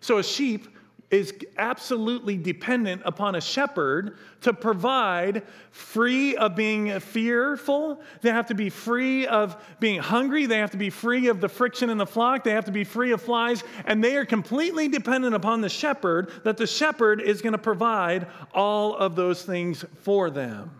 So 0.00 0.18
a 0.18 0.22
sheep 0.22 0.68
is 1.10 1.32
absolutely 1.56 2.36
dependent 2.36 3.00
upon 3.04 3.34
a 3.34 3.40
shepherd 3.40 4.18
to 4.42 4.52
provide 4.52 5.42
free 5.70 6.36
of 6.36 6.54
being 6.54 7.00
fearful. 7.00 8.02
They 8.20 8.30
have 8.30 8.46
to 8.48 8.54
be 8.54 8.68
free 8.68 9.26
of 9.26 9.56
being 9.80 10.00
hungry. 10.00 10.44
They 10.44 10.58
have 10.58 10.72
to 10.72 10.76
be 10.76 10.90
free 10.90 11.28
of 11.28 11.40
the 11.40 11.48
friction 11.48 11.88
in 11.88 11.96
the 11.96 12.06
flock. 12.06 12.44
They 12.44 12.50
have 12.50 12.66
to 12.66 12.72
be 12.72 12.84
free 12.84 13.12
of 13.12 13.22
flies. 13.22 13.64
And 13.86 14.04
they 14.04 14.16
are 14.16 14.26
completely 14.26 14.88
dependent 14.88 15.34
upon 15.34 15.62
the 15.62 15.70
shepherd, 15.70 16.30
that 16.44 16.58
the 16.58 16.66
shepherd 16.66 17.22
is 17.22 17.40
going 17.40 17.52
to 17.52 17.58
provide 17.58 18.26
all 18.52 18.94
of 18.94 19.16
those 19.16 19.42
things 19.42 19.86
for 20.02 20.28
them. 20.28 20.70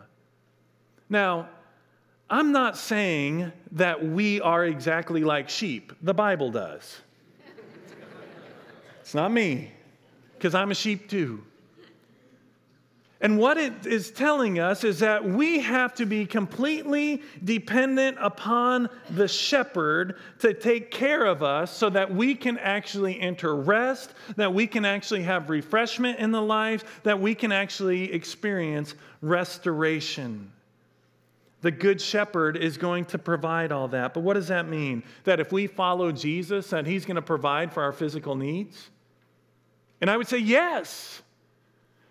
Now, 1.08 1.48
I'm 2.28 2.52
not 2.52 2.76
saying 2.76 3.50
that 3.72 4.06
we 4.06 4.42
are 4.42 4.66
exactly 4.66 5.24
like 5.24 5.48
sheep, 5.48 5.94
the 6.02 6.12
Bible 6.12 6.50
does. 6.50 7.00
It's 9.00 9.14
not 9.14 9.32
me 9.32 9.72
because 10.38 10.55
I'm 10.55 10.70
a 10.70 10.74
sheep 10.74 11.09
too. 11.11 11.42
And 13.20 13.37
what 13.37 13.59
it 13.59 13.85
is 13.85 14.12
telling 14.12 14.61
us 14.61 14.85
is 14.85 15.01
that 15.01 15.24
we 15.24 15.59
have 15.59 15.92
to 15.94 16.07
be 16.07 16.24
completely 16.24 17.22
dependent 17.42 18.16
upon 18.20 18.88
the 19.11 19.27
shepherd 19.27 20.18
to 20.38 20.55
take 20.55 20.92
care 20.92 21.24
of 21.24 21.42
us 21.42 21.72
so 21.72 21.90
that 21.90 22.14
we 22.14 22.37
can 22.37 22.59
actually 22.59 23.20
enter 23.20 23.57
rest, 23.57 24.14
that 24.37 24.55
we 24.55 24.68
can 24.68 24.85
actually 24.85 25.24
have 25.24 25.51
refreshment 25.51 26.20
in 26.20 26.31
the 26.31 26.40
life, 26.40 27.01
that 27.03 27.18
we 27.18 27.35
can 27.35 27.51
actually 27.51 28.12
experience 28.12 28.94
restoration. 29.20 30.53
The 31.61 31.72
good 31.72 32.01
shepherd 32.01 32.57
is 32.57 32.79
going 32.79 33.05
to 33.07 33.18
provide 33.18 33.72
all 33.72 33.88
that. 33.88 34.14
But 34.14 34.20
what 34.20 34.35
does 34.35 34.46
that 34.46 34.68
mean? 34.68 35.03
That 35.24 35.40
if 35.40 35.51
we 35.51 35.66
follow 35.66 36.12
Jesus, 36.12 36.70
that 36.70 36.87
he's 36.87 37.05
going 37.05 37.16
to 37.16 37.22
provide 37.22 37.72
for 37.72 37.83
our 37.83 37.92
physical 37.92 38.37
needs? 38.37 38.90
And 40.00 40.11
I 40.11 40.16
would 40.16 40.28
say, 40.28 40.38
yes. 40.38 41.22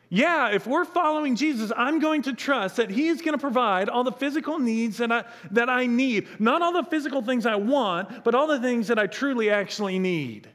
Yeah, 0.10 0.52
if 0.52 0.66
we're 0.66 0.86
following 0.86 1.36
Jesus, 1.36 1.72
I'm 1.76 2.00
going 2.00 2.22
to 2.24 2.34
trust 2.34 2.78
that 2.78 2.90
He 2.90 3.08
is 3.08 3.22
going 3.22 3.34
to 3.34 3.38
provide 3.38 3.90
all 3.90 4.06
the 4.06 4.12
physical 4.12 4.58
needs 4.58 4.98
that 4.98 5.12
I, 5.12 5.26
that 5.52 5.70
I 5.70 5.86
need. 5.86 6.28
Not 6.40 6.62
all 6.62 6.72
the 6.72 6.84
physical 6.84 7.22
things 7.22 7.46
I 7.46 7.56
want, 7.56 8.24
but 8.24 8.34
all 8.34 8.48
the 8.48 8.60
things 8.60 8.88
that 8.88 8.98
I 8.98 9.08
truly 9.08 9.50
actually 9.50 10.00
need. 10.00 10.48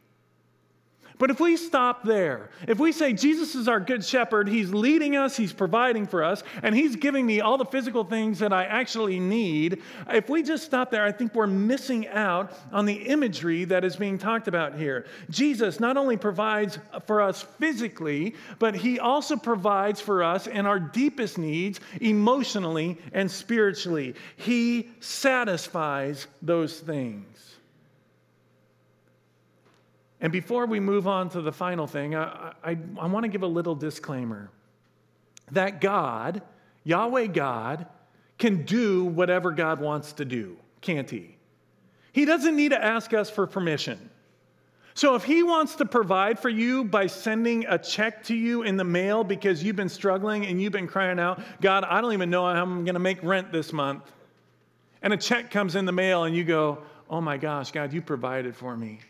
But 1.23 1.31
if 1.31 1.39
we 1.39 1.57
stop 1.57 2.03
there, 2.03 2.51
if 2.67 2.81
we 2.81 2.91
say 2.91 3.13
Jesus 3.13 3.55
is 3.55 3.69
our 3.69 3.79
good 3.79 4.05
shepherd, 4.05 4.49
he's 4.49 4.75
leading 4.75 5.15
us, 5.15 5.37
he's 5.37 5.53
providing 5.53 6.05
for 6.05 6.25
us, 6.25 6.43
and 6.65 6.75
he's 6.75 6.97
giving 6.97 7.25
me 7.25 7.41
all 7.41 7.57
the 7.57 7.65
physical 7.65 8.03
things 8.03 8.41
that 8.41 8.53
I 8.53 8.65
actually 8.65 9.21
need, 9.21 9.83
if 10.11 10.29
we 10.29 10.43
just 10.43 10.65
stop 10.65 10.91
there, 10.91 11.05
I 11.05 11.13
think 11.13 11.33
we're 11.33 11.47
missing 11.47 12.09
out 12.09 12.53
on 12.73 12.87
the 12.87 12.95
imagery 12.95 13.65
that 13.67 13.85
is 13.85 13.95
being 13.95 14.19
talked 14.19 14.49
about 14.49 14.75
here. 14.75 15.07
Jesus 15.31 15.79
not 15.79 15.97
only 15.97 16.17
provides 16.17 16.81
for 17.07 17.21
us 17.21 17.43
physically, 17.61 18.35
but 18.59 18.75
he 18.75 18.99
also 18.99 19.37
provides 19.37 20.01
for 20.01 20.25
us 20.25 20.49
in 20.49 20.67
our 20.67 20.81
deepest 20.81 21.39
needs 21.39 21.79
emotionally 22.01 22.99
and 23.13 23.31
spiritually. 23.31 24.17
He 24.35 24.91
satisfies 24.99 26.27
those 26.43 26.81
things. 26.81 27.52
And 30.23 30.33
before 30.33 30.67
we 30.67 30.79
move 30.79 31.09
on 31.09 31.29
to 31.31 31.43
the 31.43 31.51
final 31.51 31.89
thing, 31.89 32.15
I, 32.15 32.53
I, 32.63 32.79
I 32.99 33.07
want 33.09 33.25
to 33.25 33.29
give 33.29 33.43
a 33.43 33.47
little 33.47 33.75
disclaimer 33.75 34.51
that 35.51 35.81
God, 35.81 36.41
Yahweh 36.85 37.27
God, 37.27 37.87
can 38.39 38.65
do 38.65 39.05
whatever 39.05 39.51
God 39.51 39.81
wants 39.81 40.13
to 40.15 40.25
do, 40.25 40.57
can't 40.81 41.11
He? 41.11 41.37
He 42.13 42.25
doesn't 42.25 42.55
need 42.55 42.71
to 42.71 42.83
ask 42.83 43.13
us 43.13 43.31
for 43.31 43.49
permission. 43.49 44.11
So 44.95 45.17
if 45.17 45.25
He 45.25 45.43
wants 45.43 45.75
to 45.77 45.85
provide 45.85 46.39
for 46.39 46.49
you 46.49 46.85
by 46.85 47.09
sending 47.09 47.67
a 47.67 47.77
check 47.77 48.23
to 48.25 48.35
you 48.37 48.63
in 48.63 48.77
the 48.77 48.85
mail 48.85 49.25
because 49.25 49.65
you've 49.65 49.77
been 49.77 49.89
struggling 49.89 50.47
and 50.47 50.63
you've 50.63 50.73
been 50.73 50.87
crying 50.87 51.19
out, 51.19 51.43
God, 51.61 51.83
I 51.83 52.01
don't 52.01 52.13
even 52.13 52.31
know 52.31 52.45
how 52.45 52.63
I'm 52.63 52.85
going 52.85 52.95
to 52.95 53.01
make 53.01 53.21
rent 53.25 53.51
this 53.51 53.73
month. 53.73 54.05
And 55.03 55.13
a 55.13 55.17
check 55.17 55.51
comes 55.51 55.75
in 55.75 55.85
the 55.85 55.93
mail 55.93 56.25
and 56.25 56.37
you 56.37 56.45
go, 56.45 56.79
Oh 57.11 57.21
my 57.21 57.37
gosh, 57.37 57.73
God, 57.73 57.93
you 57.93 58.01
provided 58.01 58.55
for 58.55 58.77
me. 58.77 59.01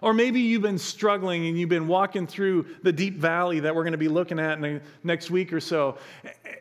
Or 0.00 0.14
maybe 0.14 0.40
you've 0.40 0.62
been 0.62 0.78
struggling 0.78 1.46
and 1.46 1.58
you've 1.58 1.68
been 1.68 1.88
walking 1.88 2.26
through 2.26 2.66
the 2.82 2.92
deep 2.92 3.16
valley 3.16 3.60
that 3.60 3.74
we're 3.74 3.82
going 3.82 3.92
to 3.92 3.98
be 3.98 4.08
looking 4.08 4.38
at 4.38 4.52
in 4.54 4.60
the 4.60 4.80
next 5.02 5.30
week 5.30 5.52
or 5.52 5.60
so. 5.60 5.98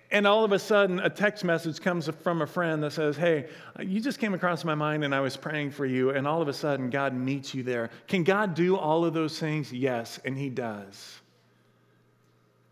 And 0.10 0.26
all 0.26 0.43
of 0.43 0.52
a 0.52 0.60
sudden, 0.60 1.00
a 1.00 1.10
text 1.10 1.43
message 1.43 1.80
comes 1.82 2.10
from 2.23 2.41
a 2.41 2.47
friend 2.47 2.82
that 2.84 2.91
says, 2.91 3.17
Hey, 3.17 3.47
you 3.80 4.00
just 4.00 4.19
came 4.19 4.34
across 4.34 4.63
my 4.63 4.76
mind 4.76 5.04
and 5.04 5.13
I 5.13 5.19
was 5.19 5.38
praying 5.38 5.71
for 5.71 5.86
you. 5.86 6.12
And 6.12 6.28
all 6.28 6.41
of 6.41 6.47
a 6.47 6.54
sudden, 6.54 6.89
God 6.89 7.13
meets 7.13 7.54
you 7.54 7.63
there. 7.63 7.89
Can 8.08 8.23
God 8.23 8.56
do 8.56 8.78
all 8.78 9.06
of 9.06 9.13
those 9.13 9.38
things? 9.38 9.71
Yes, 9.71 10.19
and 10.26 10.38
He 10.38 10.50
does. 10.50 11.19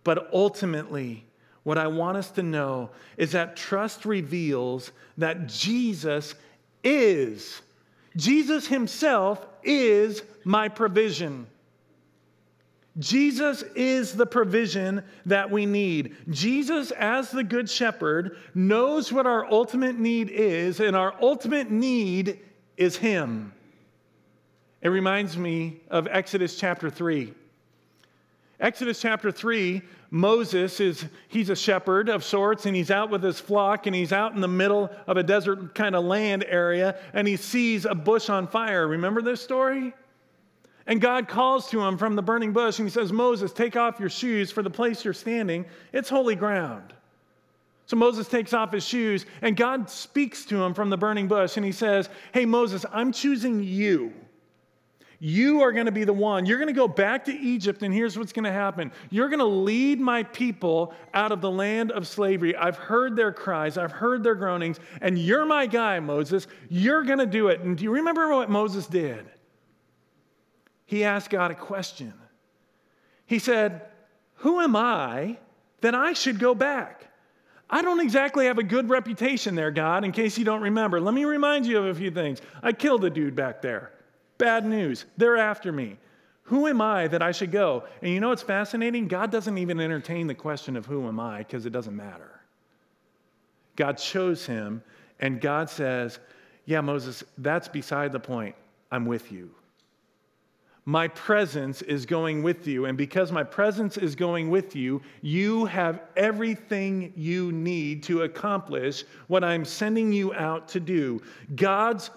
But 0.03 0.29
ultimately, 0.33 1.25
what 1.63 1.79
I 1.79 1.87
want 1.87 2.15
us 2.15 2.29
to 2.31 2.43
know 2.43 2.91
is 3.17 3.31
that 3.31 3.57
trust 3.57 4.05
reveals 4.05 4.91
that 5.17 5.47
Jesus 5.47 6.35
is, 6.83 7.61
Jesus 8.15 8.67
Himself 8.67 9.45
is 9.63 10.23
my 10.43 10.69
provision. 10.69 11.47
Jesus 12.97 13.61
is 13.75 14.13
the 14.13 14.25
provision 14.25 15.03
that 15.25 15.51
we 15.51 15.65
need. 15.65 16.15
Jesus, 16.29 16.91
as 16.91 17.29
the 17.29 17.43
Good 17.43 17.69
Shepherd, 17.69 18.37
knows 18.53 19.11
what 19.11 19.25
our 19.25 19.45
ultimate 19.51 19.99
need 19.99 20.29
is, 20.29 20.79
and 20.79 20.95
our 20.95 21.13
ultimate 21.21 21.69
need 21.69 22.39
is 22.77 22.95
Him. 22.95 23.51
It 24.81 24.89
reminds 24.89 25.35
me 25.35 25.81
of 25.89 26.07
Exodus 26.09 26.57
chapter 26.57 26.89
3. 26.89 27.33
Exodus 28.65 28.99
chapter 28.99 29.31
3, 29.31 29.79
Moses 30.09 30.79
is 30.79 31.05
he's 31.27 31.51
a 31.51 31.55
shepherd 31.55 32.09
of 32.09 32.23
sorts 32.23 32.65
and 32.65 32.75
he's 32.75 32.89
out 32.89 33.11
with 33.11 33.21
his 33.21 33.39
flock 33.39 33.85
and 33.85 33.95
he's 33.95 34.11
out 34.11 34.33
in 34.33 34.41
the 34.41 34.47
middle 34.47 34.89
of 35.05 35.17
a 35.17 35.23
desert 35.23 35.75
kind 35.75 35.95
of 35.95 36.03
land 36.03 36.43
area 36.47 36.97
and 37.13 37.27
he 37.27 37.37
sees 37.37 37.85
a 37.85 37.93
bush 37.93 38.27
on 38.27 38.47
fire. 38.47 38.87
Remember 38.87 39.21
this 39.21 39.39
story? 39.39 39.93
And 40.87 40.99
God 40.99 41.27
calls 41.27 41.69
to 41.69 41.79
him 41.79 41.95
from 41.95 42.15
the 42.15 42.23
burning 42.23 42.53
bush 42.53 42.79
and 42.79 42.87
he 42.87 42.91
says, 42.91 43.13
Moses, 43.13 43.53
take 43.53 43.75
off 43.75 43.99
your 43.99 44.09
shoes 44.09 44.49
for 44.51 44.63
the 44.63 44.69
place 44.71 45.05
you're 45.05 45.13
standing. 45.13 45.67
It's 45.93 46.09
holy 46.09 46.35
ground. 46.35 46.91
So 47.85 47.97
Moses 47.97 48.27
takes 48.27 48.51
off 48.51 48.71
his 48.71 48.83
shoes 48.83 49.27
and 49.43 49.55
God 49.55 49.91
speaks 49.91 50.43
to 50.45 50.63
him 50.63 50.73
from 50.73 50.89
the 50.89 50.97
burning 50.97 51.27
bush 51.27 51.57
and 51.57 51.65
he 51.67 51.71
says, 51.71 52.09
Hey, 52.33 52.45
Moses, 52.45 52.83
I'm 52.91 53.11
choosing 53.11 53.61
you. 53.61 54.11
You 55.19 55.61
are 55.61 55.71
going 55.71 55.85
to 55.85 55.91
be 55.91 56.03
the 56.03 56.13
one. 56.13 56.45
You're 56.45 56.57
going 56.57 56.67
to 56.67 56.73
go 56.73 56.87
back 56.87 57.25
to 57.25 57.33
Egypt, 57.33 57.83
and 57.83 57.93
here's 57.93 58.17
what's 58.17 58.33
going 58.33 58.45
to 58.45 58.51
happen. 58.51 58.91
You're 59.09 59.29
going 59.29 59.39
to 59.39 59.45
lead 59.45 59.99
my 59.99 60.23
people 60.23 60.93
out 61.13 61.31
of 61.31 61.41
the 61.41 61.51
land 61.51 61.91
of 61.91 62.07
slavery. 62.07 62.55
I've 62.55 62.77
heard 62.77 63.15
their 63.15 63.31
cries, 63.31 63.77
I've 63.77 63.91
heard 63.91 64.23
their 64.23 64.35
groanings, 64.35 64.79
and 65.01 65.17
you're 65.17 65.45
my 65.45 65.65
guy, 65.65 65.99
Moses. 65.99 66.47
You're 66.69 67.03
going 67.03 67.19
to 67.19 67.25
do 67.25 67.47
it. 67.47 67.61
And 67.61 67.77
do 67.77 67.83
you 67.83 67.91
remember 67.91 68.33
what 68.33 68.49
Moses 68.49 68.87
did? 68.87 69.25
he 70.85 71.03
asked 71.03 71.29
God 71.29 71.51
a 71.51 71.55
question. 71.55 72.13
He 73.25 73.39
said, 73.39 73.81
Who 74.35 74.61
am 74.61 74.75
I 74.75 75.37
that 75.81 75.95
I 75.95 76.13
should 76.13 76.39
go 76.39 76.53
back? 76.53 77.07
I 77.67 77.81
don't 77.81 77.99
exactly 77.99 78.45
have 78.45 78.59
a 78.59 78.63
good 78.63 78.89
reputation 78.89 79.55
there, 79.55 79.71
God, 79.71 80.03
in 80.03 80.11
case 80.11 80.37
you 80.37 80.45
don't 80.45 80.61
remember. 80.61 81.01
Let 81.01 81.15
me 81.15 81.25
remind 81.25 81.65
you 81.65 81.79
of 81.79 81.85
a 81.85 81.95
few 81.95 82.11
things. 82.11 82.39
I 82.61 82.71
killed 82.71 83.03
a 83.03 83.09
dude 83.09 83.35
back 83.35 83.63
there. 83.63 83.91
Bad 84.37 84.65
news. 84.65 85.05
They're 85.17 85.37
after 85.37 85.71
me. 85.71 85.97
Who 86.43 86.67
am 86.67 86.79
I 86.79 87.07
that 87.07 87.23
I 87.23 87.31
should 87.31 87.51
go? 87.51 87.83
And 88.01 88.13
you 88.13 88.19
know 88.19 88.29
what's 88.29 88.43
fascinating? 88.43 89.07
God 89.07 89.31
doesn't 89.31 89.57
even 89.57 89.79
entertain 89.79 90.27
the 90.27 90.35
question 90.35 90.75
of 90.75 90.85
who 90.85 91.07
am 91.07 91.19
I 91.19 91.39
because 91.39 91.65
it 91.65 91.71
doesn't 91.71 91.95
matter. 91.95 92.39
God 93.75 93.97
chose 93.97 94.45
him, 94.45 94.83
and 95.19 95.41
God 95.41 95.69
says, 95.69 96.19
Yeah, 96.65 96.81
Moses, 96.81 97.23
that's 97.39 97.67
beside 97.67 98.11
the 98.11 98.19
point. 98.19 98.55
I'm 98.91 99.05
with 99.05 99.31
you 99.31 99.49
my 100.85 101.07
presence 101.07 101.81
is 101.81 102.05
going 102.05 102.43
with 102.43 102.67
you. 102.67 102.85
And 102.85 102.95
because 102.95 103.31
my 103.31 103.43
presence 103.43 103.97
is 103.97 104.15
going 104.15 104.51
with 104.51 104.75
you, 104.75 105.01
you 105.21 105.65
have 105.65 106.01
everything 106.15 107.11
you 107.15 107.51
need 107.51 108.03
to 108.03 108.21
accomplish 108.21 109.03
what 109.27 109.43
I'm 109.43 109.65
sending 109.65 110.13
you 110.13 110.33
out 110.35 110.67
to 110.69 110.79
do. 110.79 111.21
God's, 111.55 112.11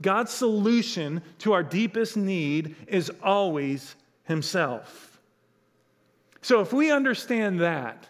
God's 0.00 0.32
solution 0.32 1.20
to 1.40 1.52
our 1.52 1.62
deepest 1.62 2.16
need 2.16 2.76
is 2.88 3.12
always 3.22 3.94
Himself. 4.24 5.20
So 6.40 6.60
if 6.60 6.72
we 6.72 6.90
understand 6.90 7.60
that, 7.60 8.08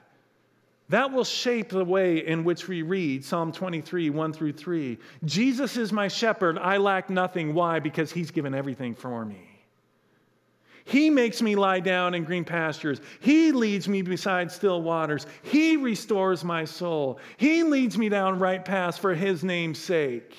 that 0.90 1.10
will 1.10 1.24
shape 1.24 1.70
the 1.70 1.84
way 1.84 2.24
in 2.24 2.44
which 2.44 2.68
we 2.68 2.82
read 2.82 3.24
Psalm 3.24 3.50
23, 3.50 4.10
1 4.10 4.32
through 4.32 4.52
3. 4.52 4.98
Jesus 5.24 5.76
is 5.76 5.92
my 5.92 6.06
shepherd. 6.06 6.56
I 6.58 6.76
lack 6.76 7.10
nothing. 7.10 7.54
Why? 7.54 7.80
Because 7.80 8.12
he's 8.12 8.30
given 8.30 8.54
everything 8.54 8.94
for 8.94 9.24
me. 9.24 9.51
He 10.84 11.10
makes 11.10 11.40
me 11.40 11.54
lie 11.56 11.80
down 11.80 12.14
in 12.14 12.24
green 12.24 12.44
pastures. 12.44 13.00
He 13.20 13.52
leads 13.52 13.88
me 13.88 14.02
beside 14.02 14.50
still 14.50 14.82
waters. 14.82 15.26
He 15.42 15.76
restores 15.76 16.44
my 16.44 16.64
soul. 16.64 17.18
He 17.36 17.62
leads 17.62 17.96
me 17.96 18.08
down 18.08 18.38
right 18.38 18.64
paths 18.64 18.98
for 18.98 19.14
his 19.14 19.44
name's 19.44 19.78
sake. 19.78 20.36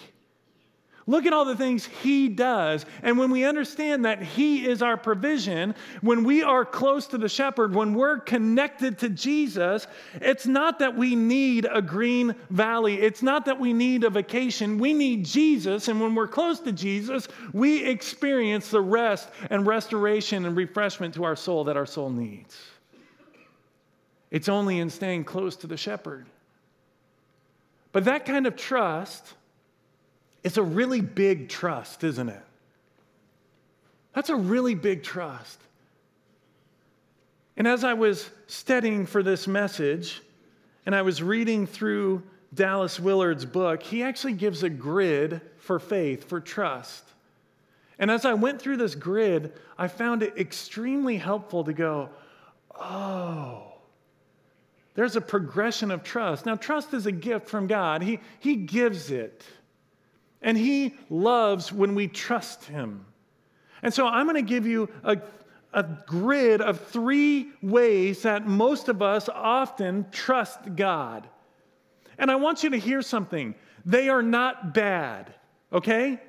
Look 1.05 1.25
at 1.25 1.33
all 1.33 1.43
the 1.43 1.55
things 1.55 1.85
He 1.85 2.29
does. 2.29 2.85
And 3.01 3.17
when 3.17 3.29
we 3.29 3.43
understand 3.43 4.05
that 4.05 4.21
He 4.21 4.65
is 4.65 4.81
our 4.81 4.95
provision, 4.95 5.75
when 6.01 6.23
we 6.23 6.43
are 6.43 6.63
close 6.63 7.07
to 7.07 7.17
the 7.17 7.27
shepherd, 7.27 7.75
when 7.75 7.93
we're 7.93 8.19
connected 8.19 8.99
to 8.99 9.09
Jesus, 9.09 9.85
it's 10.15 10.45
not 10.45 10.79
that 10.79 10.95
we 10.95 11.15
need 11.15 11.67
a 11.69 11.81
green 11.81 12.35
valley. 12.49 13.01
It's 13.01 13.21
not 13.21 13.45
that 13.45 13.59
we 13.59 13.73
need 13.73 14.05
a 14.05 14.09
vacation. 14.09 14.77
We 14.77 14.93
need 14.93 15.25
Jesus. 15.25 15.89
And 15.89 15.99
when 15.99 16.15
we're 16.15 16.27
close 16.27 16.59
to 16.61 16.71
Jesus, 16.71 17.27
we 17.51 17.83
experience 17.83 18.69
the 18.69 18.81
rest 18.81 19.29
and 19.49 19.67
restoration 19.67 20.45
and 20.45 20.55
refreshment 20.55 21.13
to 21.15 21.25
our 21.25 21.35
soul 21.35 21.65
that 21.65 21.75
our 21.75 21.85
soul 21.85 22.09
needs. 22.09 22.57
It's 24.31 24.49
only 24.49 24.79
in 24.79 24.89
staying 24.89 25.25
close 25.25 25.57
to 25.57 25.67
the 25.67 25.77
shepherd. 25.77 26.25
But 27.91 28.05
that 28.05 28.25
kind 28.25 28.47
of 28.47 28.55
trust 28.55 29.33
it's 30.43 30.57
a 30.57 30.63
really 30.63 31.01
big 31.01 31.49
trust, 31.49 32.03
isn't 32.03 32.29
it? 32.29 32.41
That's 34.13 34.29
a 34.29 34.35
really 34.35 34.75
big 34.75 35.03
trust. 35.03 35.59
And 37.55 37.67
as 37.67 37.83
I 37.83 37.93
was 37.93 38.29
studying 38.47 39.05
for 39.05 39.23
this 39.23 39.47
message, 39.47 40.21
and 40.85 40.95
I 40.95 41.01
was 41.01 41.21
reading 41.21 41.65
through 41.67 42.23
Dallas 42.53 42.99
Willard's 42.99 43.45
book, 43.45 43.81
he 43.81 44.03
actually 44.03 44.33
gives 44.33 44.63
a 44.63 44.69
grid 44.69 45.41
for 45.57 45.79
faith, 45.79 46.27
for 46.27 46.39
trust. 46.39 47.03
And 47.99 48.11
as 48.11 48.25
I 48.25 48.33
went 48.33 48.61
through 48.61 48.77
this 48.77 48.95
grid, 48.95 49.53
I 49.77 49.87
found 49.87 50.23
it 50.23 50.37
extremely 50.37 51.17
helpful 51.17 51.63
to 51.63 51.73
go, 51.73 52.09
oh, 52.79 53.73
there's 54.95 55.15
a 55.15 55.21
progression 55.21 55.89
of 55.89 56.03
trust. 56.03 56.45
Now, 56.45 56.55
trust 56.55 56.93
is 56.93 57.05
a 57.05 57.11
gift 57.11 57.47
from 57.47 57.67
God, 57.67 58.03
He, 58.03 58.19
he 58.39 58.55
gives 58.55 59.09
it. 59.09 59.43
And 60.43 60.57
He 60.57 60.93
loves 61.09 61.73
when 61.73 61.95
we 61.95 62.07
trust 62.07 62.65
Him. 62.65 63.05
And 63.81 63.93
so 63.93 64.07
I'm 64.07 64.25
going 64.25 64.35
to 64.35 64.41
give 64.41 64.67
you 64.67 64.89
a, 65.03 65.17
a 65.73 65.83
grid 66.05 66.61
of 66.61 66.79
three 66.87 67.51
ways 67.61 68.21
that 68.21 68.45
most 68.45 68.89
of 68.89 69.01
us 69.01 69.29
often 69.29 70.05
trust 70.11 70.75
God. 70.75 71.27
And 72.17 72.29
I 72.29 72.35
want 72.35 72.63
you 72.63 72.69
to 72.71 72.77
hear 72.77 73.01
something. 73.01 73.55
They 73.85 74.07
are 74.09 74.21
not 74.21 74.73
bad, 74.73 75.33
okay? 75.71 76.19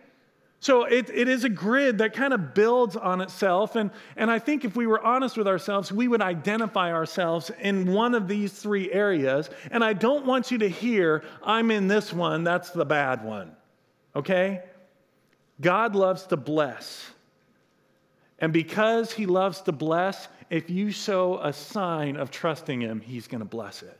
So 0.58 0.84
it, 0.84 1.10
it 1.10 1.28
is 1.28 1.44
a 1.44 1.48
grid 1.48 1.98
that 1.98 2.14
kind 2.14 2.32
of 2.32 2.54
builds 2.54 2.96
on 2.96 3.20
itself. 3.20 3.76
And, 3.76 3.90
and 4.16 4.30
I 4.30 4.38
think 4.38 4.64
if 4.64 4.74
we 4.74 4.86
were 4.86 5.00
honest 5.04 5.36
with 5.36 5.46
ourselves, 5.46 5.92
we 5.92 6.08
would 6.08 6.22
identify 6.22 6.90
ourselves 6.92 7.50
in 7.60 7.92
one 7.92 8.14
of 8.14 8.26
these 8.26 8.52
three 8.52 8.90
areas. 8.90 9.50
And 9.70 9.84
I 9.84 9.92
don't 9.92 10.24
want 10.24 10.50
you 10.50 10.58
to 10.58 10.68
hear, 10.68 11.22
I'm 11.42 11.70
in 11.70 11.86
this 11.86 12.12
one, 12.12 12.44
that's 12.44 12.70
the 12.70 12.86
bad 12.86 13.22
one 13.22 13.54
okay? 14.14 14.62
God 15.60 15.94
loves 15.94 16.26
to 16.26 16.36
bless. 16.36 17.10
And 18.38 18.52
because 18.52 19.12
he 19.12 19.26
loves 19.26 19.60
to 19.62 19.72
bless, 19.72 20.28
if 20.50 20.68
you 20.68 20.90
show 20.90 21.38
a 21.38 21.52
sign 21.52 22.16
of 22.16 22.30
trusting 22.30 22.80
him, 22.80 23.00
he's 23.00 23.26
going 23.26 23.40
to 23.40 23.46
bless 23.46 23.82
it. 23.82 23.98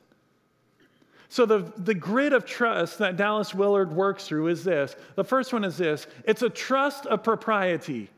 So, 1.29 1.47
the, 1.47 1.73
the 1.79 1.95
grid 1.95 2.33
of 2.33 2.45
trust 2.45 2.99
that 2.99 3.17
Dallas 3.17 3.55
Willard 3.55 3.93
works 3.93 4.27
through 4.27 4.49
is 4.49 4.63
this. 4.63 4.95
The 5.17 5.25
first 5.25 5.53
one 5.53 5.65
is 5.65 5.77
this 5.77 6.07
it's 6.25 6.43
a 6.43 6.51
trust 6.51 7.07
of 7.07 7.23
propriety. 7.23 8.11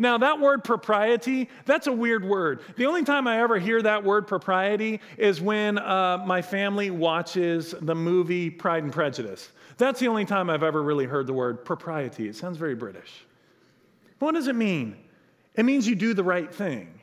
Now, 0.00 0.16
that 0.16 0.40
word 0.40 0.64
propriety, 0.64 1.50
that's 1.66 1.86
a 1.86 1.92
weird 1.92 2.24
word. 2.24 2.62
The 2.76 2.86
only 2.86 3.04
time 3.04 3.28
I 3.28 3.42
ever 3.42 3.58
hear 3.58 3.82
that 3.82 4.02
word 4.02 4.26
propriety 4.26 5.02
is 5.18 5.42
when 5.42 5.76
uh, 5.76 6.24
my 6.26 6.40
family 6.40 6.90
watches 6.90 7.74
the 7.82 7.94
movie 7.94 8.48
Pride 8.48 8.82
and 8.82 8.90
Prejudice. 8.94 9.50
That's 9.76 10.00
the 10.00 10.08
only 10.08 10.24
time 10.24 10.48
I've 10.48 10.62
ever 10.62 10.82
really 10.82 11.04
heard 11.04 11.26
the 11.26 11.34
word 11.34 11.66
propriety. 11.66 12.28
It 12.28 12.34
sounds 12.34 12.56
very 12.56 12.74
British. 12.74 13.26
But 14.18 14.26
what 14.26 14.34
does 14.36 14.48
it 14.48 14.56
mean? 14.56 14.96
It 15.54 15.66
means 15.66 15.86
you 15.86 15.94
do 15.94 16.14
the 16.14 16.24
right 16.24 16.50
thing. 16.50 16.98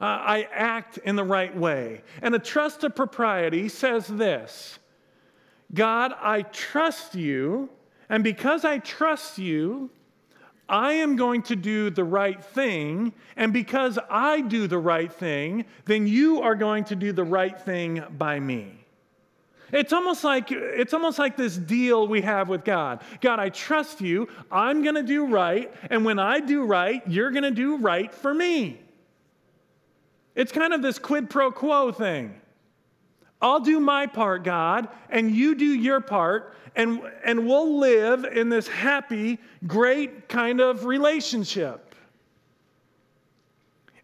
Uh, 0.00 0.06
I 0.06 0.48
act 0.52 0.98
in 0.98 1.14
the 1.14 1.22
right 1.22 1.56
way. 1.56 2.02
And 2.20 2.34
a 2.34 2.40
trust 2.40 2.82
of 2.82 2.96
propriety 2.96 3.68
says 3.68 4.08
this 4.08 4.80
God, 5.72 6.12
I 6.20 6.42
trust 6.42 7.14
you, 7.14 7.70
and 8.08 8.24
because 8.24 8.64
I 8.64 8.78
trust 8.78 9.38
you, 9.38 9.90
I 10.68 10.94
am 10.94 11.16
going 11.16 11.42
to 11.44 11.56
do 11.56 11.90
the 11.90 12.04
right 12.04 12.42
thing, 12.42 13.12
and 13.36 13.52
because 13.52 13.98
I 14.10 14.42
do 14.42 14.66
the 14.66 14.78
right 14.78 15.12
thing, 15.12 15.64
then 15.86 16.06
you 16.06 16.42
are 16.42 16.54
going 16.54 16.84
to 16.84 16.96
do 16.96 17.12
the 17.12 17.24
right 17.24 17.58
thing 17.58 18.02
by 18.18 18.38
me. 18.38 18.74
It's 19.72 19.92
almost 19.92 20.24
like 20.24 20.50
it's 20.50 20.94
almost 20.94 21.18
like 21.18 21.36
this 21.36 21.56
deal 21.56 22.08
we 22.08 22.22
have 22.22 22.48
with 22.48 22.64
God. 22.64 23.02
God, 23.20 23.38
I 23.38 23.50
trust 23.50 24.00
you. 24.00 24.28
I'm 24.50 24.82
going 24.82 24.94
to 24.94 25.02
do 25.02 25.26
right, 25.26 25.72
and 25.90 26.04
when 26.04 26.18
I 26.18 26.40
do 26.40 26.64
right, 26.64 27.02
you're 27.06 27.30
going 27.30 27.44
to 27.44 27.50
do 27.50 27.76
right 27.76 28.14
for 28.14 28.32
me. 28.32 28.80
It's 30.34 30.52
kind 30.52 30.72
of 30.72 30.82
this 30.82 30.98
quid 30.98 31.28
pro 31.28 31.50
quo 31.50 31.92
thing. 31.92 32.40
I'll 33.40 33.60
do 33.60 33.78
my 33.78 34.06
part, 34.06 34.42
God, 34.42 34.88
and 35.10 35.30
you 35.30 35.54
do 35.54 35.64
your 35.64 36.00
part, 36.00 36.54
and, 36.74 37.00
and 37.24 37.46
we'll 37.46 37.78
live 37.78 38.24
in 38.24 38.48
this 38.48 38.66
happy, 38.66 39.38
great 39.66 40.28
kind 40.28 40.60
of 40.60 40.84
relationship. 40.84 41.94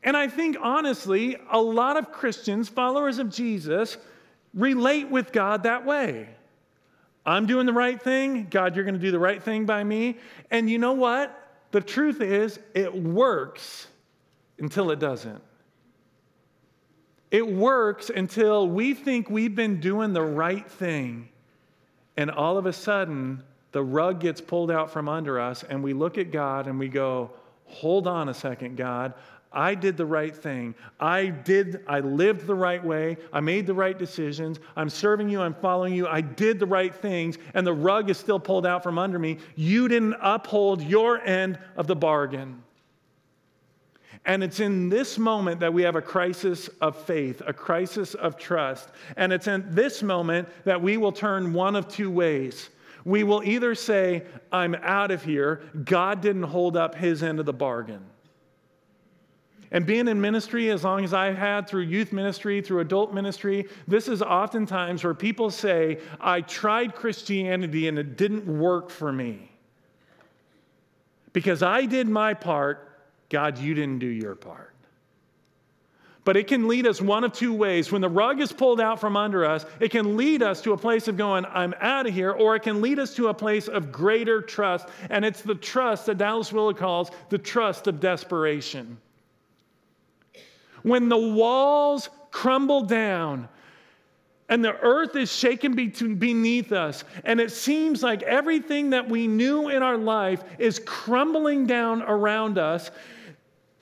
And 0.02 0.16
I 0.16 0.28
think, 0.28 0.56
honestly, 0.60 1.36
a 1.50 1.60
lot 1.60 1.96
of 1.96 2.12
Christians, 2.12 2.68
followers 2.68 3.18
of 3.18 3.30
Jesus, 3.30 3.96
relate 4.52 5.10
with 5.10 5.32
God 5.32 5.62
that 5.64 5.84
way. 5.84 6.28
I'm 7.26 7.46
doing 7.46 7.66
the 7.66 7.72
right 7.72 8.00
thing. 8.00 8.48
God, 8.50 8.76
you're 8.76 8.84
going 8.84 8.94
to 8.94 9.00
do 9.00 9.10
the 9.10 9.18
right 9.18 9.42
thing 9.42 9.64
by 9.64 9.82
me. 9.82 10.18
And 10.50 10.68
you 10.68 10.78
know 10.78 10.92
what? 10.92 11.40
The 11.70 11.80
truth 11.80 12.20
is, 12.20 12.60
it 12.74 12.94
works 12.94 13.88
until 14.58 14.90
it 14.90 14.98
doesn't. 14.98 15.42
It 17.34 17.48
works 17.48 18.10
until 18.10 18.68
we 18.68 18.94
think 18.94 19.28
we've 19.28 19.56
been 19.56 19.80
doing 19.80 20.12
the 20.12 20.22
right 20.22 20.70
thing, 20.70 21.28
and 22.16 22.30
all 22.30 22.58
of 22.58 22.66
a 22.66 22.72
sudden, 22.72 23.42
the 23.72 23.82
rug 23.82 24.20
gets 24.20 24.40
pulled 24.40 24.70
out 24.70 24.92
from 24.92 25.08
under 25.08 25.40
us, 25.40 25.64
and 25.64 25.82
we 25.82 25.94
look 25.94 26.16
at 26.16 26.30
God 26.30 26.68
and 26.68 26.78
we 26.78 26.86
go, 26.86 27.32
Hold 27.66 28.06
on 28.06 28.28
a 28.28 28.34
second, 28.34 28.76
God. 28.76 29.14
I 29.50 29.74
did 29.74 29.96
the 29.96 30.06
right 30.06 30.36
thing. 30.36 30.76
I 31.00 31.26
did, 31.26 31.82
I 31.88 31.98
lived 31.98 32.46
the 32.46 32.54
right 32.54 32.84
way. 32.84 33.16
I 33.32 33.40
made 33.40 33.66
the 33.66 33.74
right 33.74 33.98
decisions. 33.98 34.60
I'm 34.76 34.88
serving 34.88 35.28
you. 35.28 35.40
I'm 35.40 35.54
following 35.54 35.92
you. 35.92 36.06
I 36.06 36.20
did 36.20 36.60
the 36.60 36.66
right 36.66 36.94
things, 36.94 37.38
and 37.54 37.66
the 37.66 37.72
rug 37.72 38.10
is 38.10 38.16
still 38.16 38.38
pulled 38.38 38.64
out 38.64 38.84
from 38.84 38.96
under 38.96 39.18
me. 39.18 39.38
You 39.56 39.88
didn't 39.88 40.14
uphold 40.22 40.82
your 40.82 41.20
end 41.22 41.58
of 41.76 41.88
the 41.88 41.96
bargain. 41.96 42.63
And 44.26 44.42
it's 44.42 44.60
in 44.60 44.88
this 44.88 45.18
moment 45.18 45.60
that 45.60 45.74
we 45.74 45.82
have 45.82 45.96
a 45.96 46.02
crisis 46.02 46.68
of 46.80 46.96
faith, 46.96 47.42
a 47.46 47.52
crisis 47.52 48.14
of 48.14 48.38
trust. 48.38 48.88
And 49.16 49.32
it's 49.32 49.48
in 49.48 49.66
this 49.74 50.02
moment 50.02 50.48
that 50.64 50.80
we 50.80 50.96
will 50.96 51.12
turn 51.12 51.52
one 51.52 51.76
of 51.76 51.88
two 51.88 52.10
ways. 52.10 52.70
We 53.04 53.22
will 53.22 53.42
either 53.44 53.74
say, 53.74 54.22
I'm 54.50 54.74
out 54.76 55.10
of 55.10 55.22
here, 55.22 55.62
God 55.84 56.22
didn't 56.22 56.44
hold 56.44 56.76
up 56.76 56.94
his 56.94 57.22
end 57.22 57.38
of 57.38 57.44
the 57.44 57.52
bargain. 57.52 58.02
And 59.70 59.84
being 59.84 60.08
in 60.08 60.20
ministry 60.20 60.70
as 60.70 60.84
long 60.84 61.04
as 61.04 61.12
I've 61.12 61.36
had 61.36 61.68
through 61.68 61.82
youth 61.82 62.12
ministry, 62.12 62.62
through 62.62 62.80
adult 62.80 63.12
ministry, 63.12 63.66
this 63.88 64.08
is 64.08 64.22
oftentimes 64.22 65.02
where 65.04 65.14
people 65.14 65.50
say, 65.50 65.98
I 66.20 66.42
tried 66.42 66.94
Christianity 66.94 67.88
and 67.88 67.98
it 67.98 68.16
didn't 68.16 68.46
work 68.46 68.88
for 68.88 69.12
me. 69.12 69.50
Because 71.32 71.62
I 71.62 71.86
did 71.86 72.08
my 72.08 72.32
part 72.34 72.83
God, 73.34 73.58
you 73.58 73.74
didn't 73.74 73.98
do 73.98 74.06
your 74.06 74.36
part. 74.36 74.76
But 76.22 76.36
it 76.36 76.46
can 76.46 76.68
lead 76.68 76.86
us 76.86 77.02
one 77.02 77.24
of 77.24 77.32
two 77.32 77.52
ways. 77.52 77.90
When 77.90 78.00
the 78.00 78.08
rug 78.08 78.40
is 78.40 78.52
pulled 78.52 78.80
out 78.80 79.00
from 79.00 79.16
under 79.16 79.44
us, 79.44 79.66
it 79.80 79.90
can 79.90 80.16
lead 80.16 80.40
us 80.40 80.62
to 80.62 80.72
a 80.72 80.76
place 80.76 81.08
of 81.08 81.16
going, 81.16 81.44
I'm 81.46 81.74
out 81.80 82.06
of 82.06 82.14
here, 82.14 82.30
or 82.30 82.54
it 82.54 82.62
can 82.62 82.80
lead 82.80 83.00
us 83.00 83.12
to 83.16 83.26
a 83.26 83.34
place 83.34 83.66
of 83.66 83.90
greater 83.90 84.40
trust. 84.40 84.86
And 85.10 85.24
it's 85.24 85.42
the 85.42 85.56
trust 85.56 86.06
that 86.06 86.18
Dallas 86.18 86.52
Willard 86.52 86.76
calls 86.76 87.10
the 87.28 87.38
trust 87.38 87.88
of 87.88 87.98
desperation. 87.98 88.98
When 90.84 91.08
the 91.08 91.18
walls 91.18 92.08
crumble 92.30 92.82
down, 92.82 93.48
and 94.48 94.64
the 94.64 94.78
earth 94.80 95.16
is 95.16 95.34
shaken 95.34 95.74
beneath 95.74 96.70
us. 96.70 97.02
And 97.24 97.40
it 97.40 97.50
seems 97.50 98.02
like 98.02 98.22
everything 98.22 98.90
that 98.90 99.08
we 99.08 99.26
knew 99.26 99.68
in 99.70 99.82
our 99.82 99.96
life 99.96 100.44
is 100.58 100.80
crumbling 100.84 101.66
down 101.66 102.02
around 102.02 102.58
us. 102.58 102.90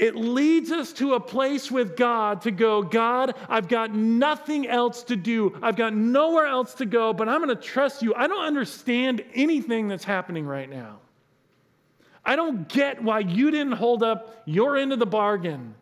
It 0.03 0.17
leads 0.17 0.73
us 0.73 0.93
to 0.95 1.15
a 1.15 1.21
place 1.21 1.71
with 1.71 1.97
God 1.97 2.43
to 2.43 2.51
go, 2.51 2.83
God, 2.83 3.37
I've 3.49 3.69
got 3.69 3.95
nothing 3.95 4.67
else 4.67 5.05
to 5.05 5.15
do. 5.15 5.57
I've 5.63 5.77
got 5.77 5.95
nowhere 5.95 6.47
else 6.47 6.75
to 6.75 6.87
go, 6.87 7.13
but 7.13 7.29
I'm 7.29 7.41
going 7.41 7.57
to 7.57 7.63
trust 7.63 8.03
you. 8.03 8.13
I 8.13 8.27
don't 8.27 8.45
understand 8.45 9.23
anything 9.33 9.87
that's 9.87 10.03
happening 10.03 10.45
right 10.45 10.69
now. 10.69 10.99
I 12.25 12.35
don't 12.35 12.69
get 12.69 13.01
why 13.01 13.21
you 13.21 13.53
didn't 13.53 13.75
hold 13.75 14.03
up 14.03 14.43
your 14.45 14.77
end 14.77 14.93
of 14.93 14.99
the 14.99 15.07
bargain 15.07 15.77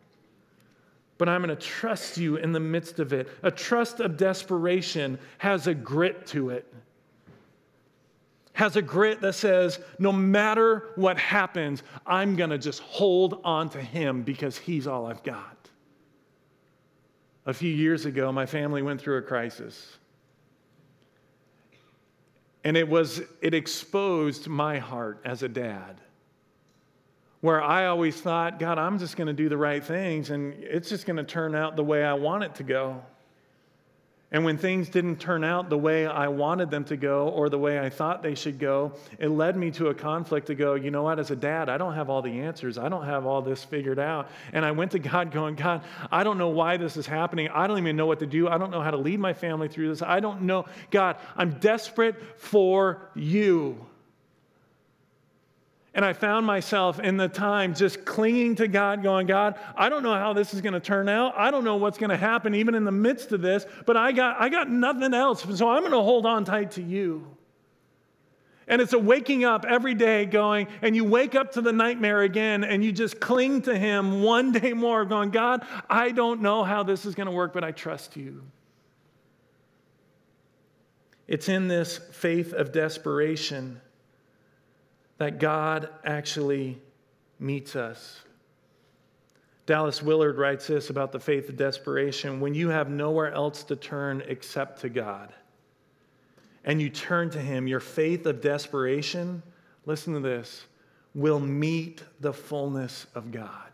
but 1.17 1.29
I'm 1.29 1.43
going 1.43 1.55
to 1.55 1.67
trust 1.67 2.17
you 2.17 2.37
in 2.37 2.51
the 2.51 2.59
midst 2.59 2.97
of 2.99 3.13
it. 3.13 3.29
A 3.43 3.51
trust 3.51 3.99
of 3.99 4.17
desperation 4.17 5.19
has 5.37 5.67
a 5.67 5.73
grit 5.75 6.25
to 6.27 6.49
it. 6.49 6.65
Has 8.53 8.75
a 8.75 8.81
grit 8.81 9.21
that 9.21 9.33
says, 9.33 9.79
no 9.97 10.11
matter 10.11 10.89
what 10.95 11.17
happens, 11.17 11.83
I'm 12.05 12.35
going 12.35 12.49
to 12.49 12.57
just 12.57 12.81
hold 12.81 13.41
on 13.43 13.69
to 13.69 13.81
him 13.81 14.23
because 14.23 14.57
he's 14.57 14.87
all 14.87 15.05
I've 15.05 15.23
got. 15.23 15.57
A 17.45 17.53
few 17.53 17.71
years 17.71 18.05
ago, 18.05 18.31
my 18.31 18.45
family 18.45 18.81
went 18.81 19.01
through 19.01 19.17
a 19.17 19.21
crisis. 19.21 19.97
And 22.63 22.77
it 22.77 22.87
was, 22.87 23.21
it 23.41 23.53
exposed 23.53 24.47
my 24.47 24.77
heart 24.77 25.21
as 25.25 25.43
a 25.43 25.49
dad 25.49 26.01
where 27.41 27.61
I 27.61 27.87
always 27.87 28.21
thought, 28.21 28.59
God, 28.59 28.77
I'm 28.77 28.99
just 28.99 29.17
going 29.17 29.27
to 29.27 29.33
do 29.33 29.49
the 29.49 29.57
right 29.57 29.83
things 29.83 30.29
and 30.29 30.53
it's 30.53 30.89
just 30.89 31.05
going 31.07 31.17
to 31.17 31.23
turn 31.23 31.55
out 31.55 31.75
the 31.75 31.83
way 31.83 32.03
I 32.03 32.13
want 32.13 32.43
it 32.43 32.55
to 32.55 32.63
go. 32.63 33.01
And 34.33 34.45
when 34.45 34.57
things 34.57 34.87
didn't 34.87 35.17
turn 35.17 35.43
out 35.43 35.69
the 35.69 35.77
way 35.77 36.07
I 36.07 36.29
wanted 36.29 36.71
them 36.71 36.85
to 36.85 36.95
go 36.95 37.27
or 37.27 37.49
the 37.49 37.59
way 37.59 37.79
I 37.79 37.89
thought 37.89 38.23
they 38.23 38.33
should 38.33 38.59
go, 38.59 38.93
it 39.19 39.27
led 39.27 39.57
me 39.57 39.71
to 39.71 39.87
a 39.87 39.93
conflict 39.93 40.47
to 40.47 40.55
go, 40.55 40.75
you 40.75 40.89
know 40.89 41.03
what, 41.03 41.19
as 41.19 41.31
a 41.31 41.35
dad, 41.35 41.67
I 41.67 41.77
don't 41.77 41.95
have 41.95 42.09
all 42.09 42.21
the 42.21 42.39
answers. 42.39 42.77
I 42.77 42.87
don't 42.87 43.05
have 43.05 43.25
all 43.25 43.41
this 43.41 43.61
figured 43.61 43.99
out. 43.99 44.29
And 44.53 44.63
I 44.63 44.71
went 44.71 44.91
to 44.91 44.99
God 45.11 45.31
going, 45.31 45.55
God, 45.55 45.83
I 46.09 46.23
don't 46.23 46.37
know 46.37 46.47
why 46.47 46.77
this 46.77 46.95
is 46.95 47.05
happening. 47.05 47.49
I 47.49 47.67
don't 47.67 47.77
even 47.77 47.97
know 47.97 48.05
what 48.05 48.19
to 48.19 48.25
do. 48.25 48.47
I 48.47 48.57
don't 48.57 48.71
know 48.71 48.81
how 48.81 48.91
to 48.91 48.97
lead 48.97 49.19
my 49.19 49.33
family 49.33 49.67
through 49.67 49.89
this. 49.89 50.01
I 50.01 50.21
don't 50.21 50.43
know. 50.43 50.65
God, 50.91 51.17
I'm 51.35 51.59
desperate 51.59 52.39
for 52.39 53.09
you. 53.13 53.85
And 55.93 56.05
I 56.05 56.13
found 56.13 56.45
myself 56.45 56.99
in 56.99 57.17
the 57.17 57.27
time 57.27 57.75
just 57.75 58.05
clinging 58.05 58.55
to 58.55 58.67
God, 58.67 59.03
going, 59.03 59.27
God, 59.27 59.59
I 59.75 59.89
don't 59.89 60.03
know 60.03 60.13
how 60.13 60.31
this 60.31 60.53
is 60.53 60.61
going 60.61 60.73
to 60.73 60.79
turn 60.79 61.09
out. 61.09 61.33
I 61.35 61.51
don't 61.51 61.65
know 61.65 61.75
what's 61.75 61.97
going 61.97 62.11
to 62.11 62.17
happen 62.17 62.55
even 62.55 62.75
in 62.75 62.85
the 62.85 62.91
midst 62.91 63.33
of 63.33 63.41
this, 63.41 63.65
but 63.85 63.97
I 63.97 64.13
got, 64.13 64.39
I 64.39 64.47
got 64.47 64.69
nothing 64.69 65.13
else. 65.13 65.41
So 65.57 65.69
I'm 65.69 65.81
going 65.81 65.91
to 65.91 66.01
hold 66.01 66.25
on 66.25 66.45
tight 66.45 66.71
to 66.71 66.81
you. 66.81 67.27
And 68.67 68.81
it's 68.81 68.93
a 68.93 68.99
waking 68.99 69.43
up 69.43 69.65
every 69.67 69.93
day 69.93 70.25
going, 70.25 70.67
and 70.81 70.95
you 70.95 71.03
wake 71.03 71.35
up 71.35 71.51
to 71.53 71.61
the 71.61 71.73
nightmare 71.73 72.21
again, 72.21 72.63
and 72.63 72.81
you 72.81 72.93
just 72.93 73.19
cling 73.19 73.63
to 73.63 73.77
Him 73.77 74.21
one 74.21 74.51
day 74.53 74.71
more, 74.71 75.03
going, 75.03 75.31
God, 75.31 75.65
I 75.89 76.11
don't 76.11 76.41
know 76.41 76.63
how 76.63 76.83
this 76.83 77.05
is 77.05 77.15
going 77.15 77.25
to 77.25 77.33
work, 77.33 77.51
but 77.51 77.65
I 77.65 77.71
trust 77.71 78.15
you. 78.15 78.43
It's 81.27 81.49
in 81.49 81.67
this 81.67 81.97
faith 81.97 82.53
of 82.53 82.71
desperation 82.71 83.81
that 85.21 85.37
God 85.37 85.87
actually 86.03 86.81
meets 87.37 87.75
us. 87.75 88.21
Dallas 89.67 90.01
Willard 90.01 90.39
writes 90.39 90.65
this 90.65 90.89
about 90.89 91.11
the 91.11 91.19
faith 91.19 91.47
of 91.47 91.57
desperation 91.57 92.39
when 92.39 92.55
you 92.55 92.69
have 92.69 92.89
nowhere 92.89 93.31
else 93.31 93.63
to 93.65 93.75
turn 93.75 94.23
except 94.27 94.81
to 94.81 94.89
God, 94.89 95.31
and 96.65 96.81
you 96.81 96.89
turn 96.89 97.29
to 97.29 97.39
Him, 97.39 97.67
your 97.67 97.79
faith 97.79 98.25
of 98.25 98.41
desperation, 98.41 99.43
listen 99.85 100.15
to 100.15 100.21
this, 100.21 100.65
will 101.13 101.39
meet 101.39 102.01
the 102.19 102.33
fullness 102.33 103.05
of 103.13 103.31
God 103.31 103.70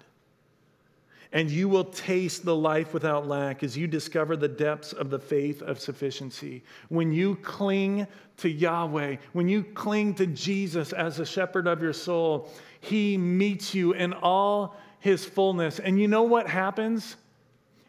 and 1.34 1.50
you 1.50 1.68
will 1.68 1.84
taste 1.84 2.46
the 2.46 2.56
life 2.56 2.94
without 2.94 3.28
lack 3.28 3.64
as 3.64 3.78
you 3.78 3.88
discover 3.88 4.38
the 4.38 4.48
depths 4.48 4.94
of 4.94 5.10
the 5.10 5.20
faith 5.20 5.62
of 5.62 5.80
sufficiency. 5.80 6.64
When 6.90 7.12
you 7.12 7.36
cling 7.38 8.08
to 8.38 8.50
Yahweh, 8.50 9.18
when 9.34 9.50
you 9.50 9.64
cling 9.64 10.16
to 10.16 10.28
Jesus 10.28 10.94
as 10.94 11.18
the 11.18 11.26
shepherd 11.26 11.68
of 11.68 11.82
your 11.82 11.94
soul, 11.94 12.50
He 12.80 13.18
meets 13.18 13.74
you 13.74 13.94
in 13.94 14.14
all 14.14 14.76
his 15.00 15.26
fullness. 15.26 15.80
And 15.80 16.00
you 16.00 16.08
know 16.08 16.24
what 16.24 16.48
happens? 16.48 17.16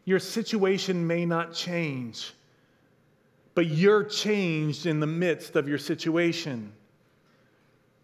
Your 0.05 0.19
situation 0.19 1.07
may 1.07 1.27
not 1.27 1.53
change, 1.53 2.33
but 3.55 3.67
you're 3.67 4.05
changed 4.05 4.87
in 4.87 5.01
the 5.01 5.07
midst 5.07 5.57
of 5.57 5.69
your 5.69 5.79
situation 5.79 6.73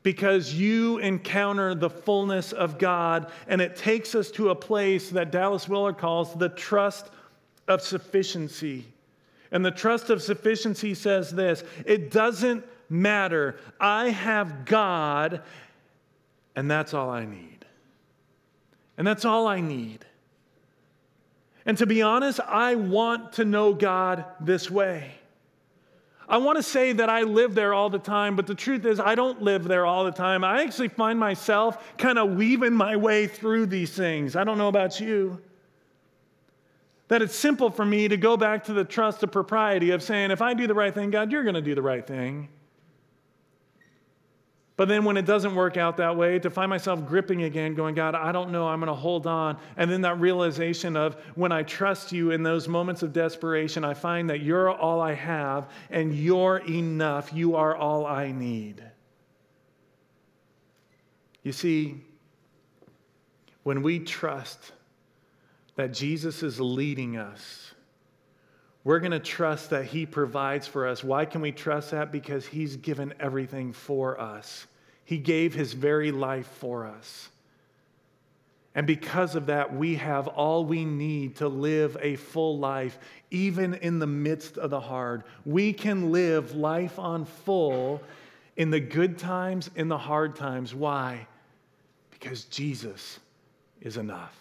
because 0.05 0.53
you 0.53 0.99
encounter 0.99 1.75
the 1.75 1.91
fullness 1.91 2.53
of 2.53 2.79
God, 2.79 3.33
and 3.49 3.61
it 3.61 3.75
takes 3.75 4.15
us 4.15 4.31
to 4.33 4.51
a 4.51 4.55
place 4.55 5.11
that 5.11 5.33
Dallas 5.33 5.67
Willard 5.69 5.99
calls 5.99 6.35
the 6.35 6.51
trust 6.51 7.09
of 7.67 7.81
sufficiency. 7.81 8.85
And 9.51 9.65
the 9.65 9.71
trust 9.71 10.11
of 10.11 10.23
sufficiency 10.23 10.95
says 10.95 11.31
this 11.31 11.65
it 11.85 12.13
doesn't 12.13 12.65
matter. 12.89 13.57
I 13.81 14.11
have 14.11 14.67
God, 14.67 15.41
and 16.55 16.71
that's 16.71 16.93
all 16.93 17.11
I 17.11 17.25
need. 17.25 17.65
And 18.97 19.07
that's 19.07 19.25
all 19.25 19.47
I 19.47 19.61
need. 19.61 20.05
And 21.67 21.79
to 21.79 21.87
be 21.87 22.03
honest, 22.03 22.41
I 22.41 22.75
want 22.75 23.33
to 23.35 23.45
know 23.47 23.73
God 23.73 24.27
this 24.39 24.71
way. 24.71 25.13
I 26.29 26.39
want 26.39 26.57
to 26.57 26.63
say 26.63 26.93
that 26.93 27.11
I 27.11 27.23
live 27.23 27.55
there 27.55 27.75
all 27.75 27.91
the 27.91 27.99
time, 27.99 28.37
but 28.37 28.47
the 28.47 28.55
truth 28.55 28.87
is, 28.87 28.99
I 28.99 29.15
don't 29.15 29.43
live 29.43 29.65
there 29.65 29.85
all 29.85 30.05
the 30.05 30.13
time. 30.13 30.43
I 30.43 30.63
actually 30.63 30.89
find 30.89 31.19
myself 31.19 31.97
kind 31.99 32.19
of 32.19 32.37
weaving 32.37 32.73
my 32.73 32.97
way 32.97 33.27
through 33.27 33.67
these 33.67 33.93
things. 33.93 34.35
I 34.35 34.45
don't 34.45 34.57
know 34.57 34.69
about 34.69 35.01
you. 35.01 35.41
That 37.09 37.21
it's 37.21 37.37
simple 37.37 37.71
for 37.71 37.85
me 37.85 38.09
to 38.09 38.17
go 38.17 38.37
back 38.37 38.65
to 38.65 38.73
the 38.73 38.85
trust 38.85 39.23
of 39.23 39.31
propriety 39.31 39.91
of 39.91 40.03
saying, 40.03 40.31
if 40.31 40.41
I 40.41 40.55
do 40.55 40.67
the 40.67 40.75
right 40.75 40.95
thing, 40.95 41.11
God, 41.11 41.31
you're 41.31 41.43
going 41.43 41.55
to 41.55 41.63
do 41.63 41.75
the 41.75 41.83
right 41.83 42.07
thing. 42.07 42.49
But 44.77 44.89
then 44.89 45.05
when 45.05 45.17
it 45.17 45.25
doesn't 45.25 45.55
work 45.55 45.77
out 45.77 45.99
that 45.99 46.17
way, 46.17 46.41
to 46.41 46.51
find 46.51 46.69
myself 46.69 47.07
gripping 47.07 47.45
again, 47.45 47.75
going, 47.75 47.95
God, 47.95 48.17
I 48.17 48.33
don't 48.33 48.51
know, 48.51 48.67
I'm 48.67 48.81
going 48.81 48.89
to 48.89 48.95
hold 48.95 49.27
on. 49.27 49.57
And 49.77 49.89
then 49.89 50.01
that 50.01 50.19
realization 50.19 50.97
of 50.97 51.15
when 51.37 51.53
I 51.53 51.63
trust 51.63 52.11
you 52.11 52.33
in 52.33 52.43
those 52.43 52.67
moments 52.67 53.03
of 53.05 53.13
desperation, 53.13 53.85
I 53.85 53.95
find 53.95 54.31
that 54.31 54.41
you're 54.41 54.71
all 54.71 55.01
I 55.01 55.13
have 55.13 55.71
and 55.91 56.13
you're 56.13 56.57
enough. 56.69 57.33
You 57.33 57.55
are 57.55 57.77
all 57.77 58.05
I 58.05 58.33
need. 58.33 58.83
You 61.45 61.53
see, 61.53 62.01
when 63.63 63.81
we 63.83 64.01
trust 64.01 64.73
that 65.77 65.93
Jesus 65.93 66.43
is 66.43 66.59
leading 66.61 67.17
us, 67.17 67.64
we're 68.85 69.01
going 69.01 69.13
to 69.13 69.19
trust 69.19 69.71
that 69.71 69.87
He 69.87 70.05
provides 70.05 70.67
for 70.67 70.87
us. 70.87 71.03
Why 71.03 71.25
can 71.25 71.41
we 71.41 71.53
trust 71.53 71.91
that? 71.91 72.13
Because 72.13 72.47
He's 72.47 72.77
given 72.77 73.15
everything 73.19 73.73
for 73.73 74.21
us. 74.21 74.67
He 75.07 75.19
gave 75.19 75.55
His 75.55 75.73
very 75.73 76.13
life 76.13 76.47
for 76.59 76.87
us. 76.87 77.31
And 78.75 78.87
because 78.87 79.37
of 79.37 79.47
that, 79.47 79.75
we 79.75 79.95
have 79.95 80.27
all 80.27 80.65
we 80.65 80.85
need 80.85 81.37
to 81.37 81.49
live 81.49 81.97
a 82.01 82.17
full 82.17 82.59
life, 82.59 82.99
even 83.31 83.75
in 83.75 84.01
the 84.01 84.07
midst 84.07 84.59
of 84.59 84.71
the 84.71 84.81
hard. 84.81 85.23
We 85.47 85.73
can 85.73 86.11
live 86.11 86.55
life 86.55 86.99
on 86.99 87.25
full 87.25 88.03
in 88.57 88.71
the 88.71 88.81
good 88.81 89.17
times, 89.17 89.71
in 89.77 89.89
the 89.89 89.99
hard 89.99 90.35
times. 90.37 90.75
Why? 90.75 91.27
Because 92.11 92.45
Jesus 92.45 93.21
is 93.81 93.97
enough. 93.97 94.37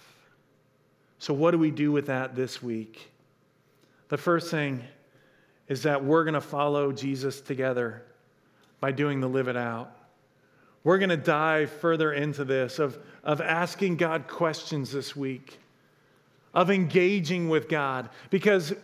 So, 1.19 1.33
what 1.33 1.51
do 1.51 1.59
we 1.59 1.71
do 1.71 1.91
with 1.91 2.07
that 2.07 2.35
this 2.35 2.61
week? 2.61 3.12
The 4.13 4.17
first 4.19 4.51
thing 4.51 4.83
is 5.67 5.81
that 5.81 6.05
we're 6.05 6.23
going 6.23 6.35
to 6.35 6.39
follow 6.39 6.91
Jesus 6.91 7.41
together 7.41 8.03
by 8.79 8.91
doing 8.91 9.21
the 9.21 9.27
live 9.27 9.47
it 9.47 9.57
out. 9.57 9.89
We're 10.83 10.99
going 10.99 11.09
to 11.09 11.17
dive 11.17 11.71
further 11.71 12.13
into 12.13 12.45
this 12.45 12.77
of, 12.77 12.99
of 13.23 13.41
asking 13.41 13.97
God 13.97 14.27
questions 14.27 14.91
this 14.91 15.15
week, 15.15 15.57
of 16.53 16.69
engaging 16.69 17.49
with 17.49 17.67
God, 17.67 18.07
because 18.29 18.75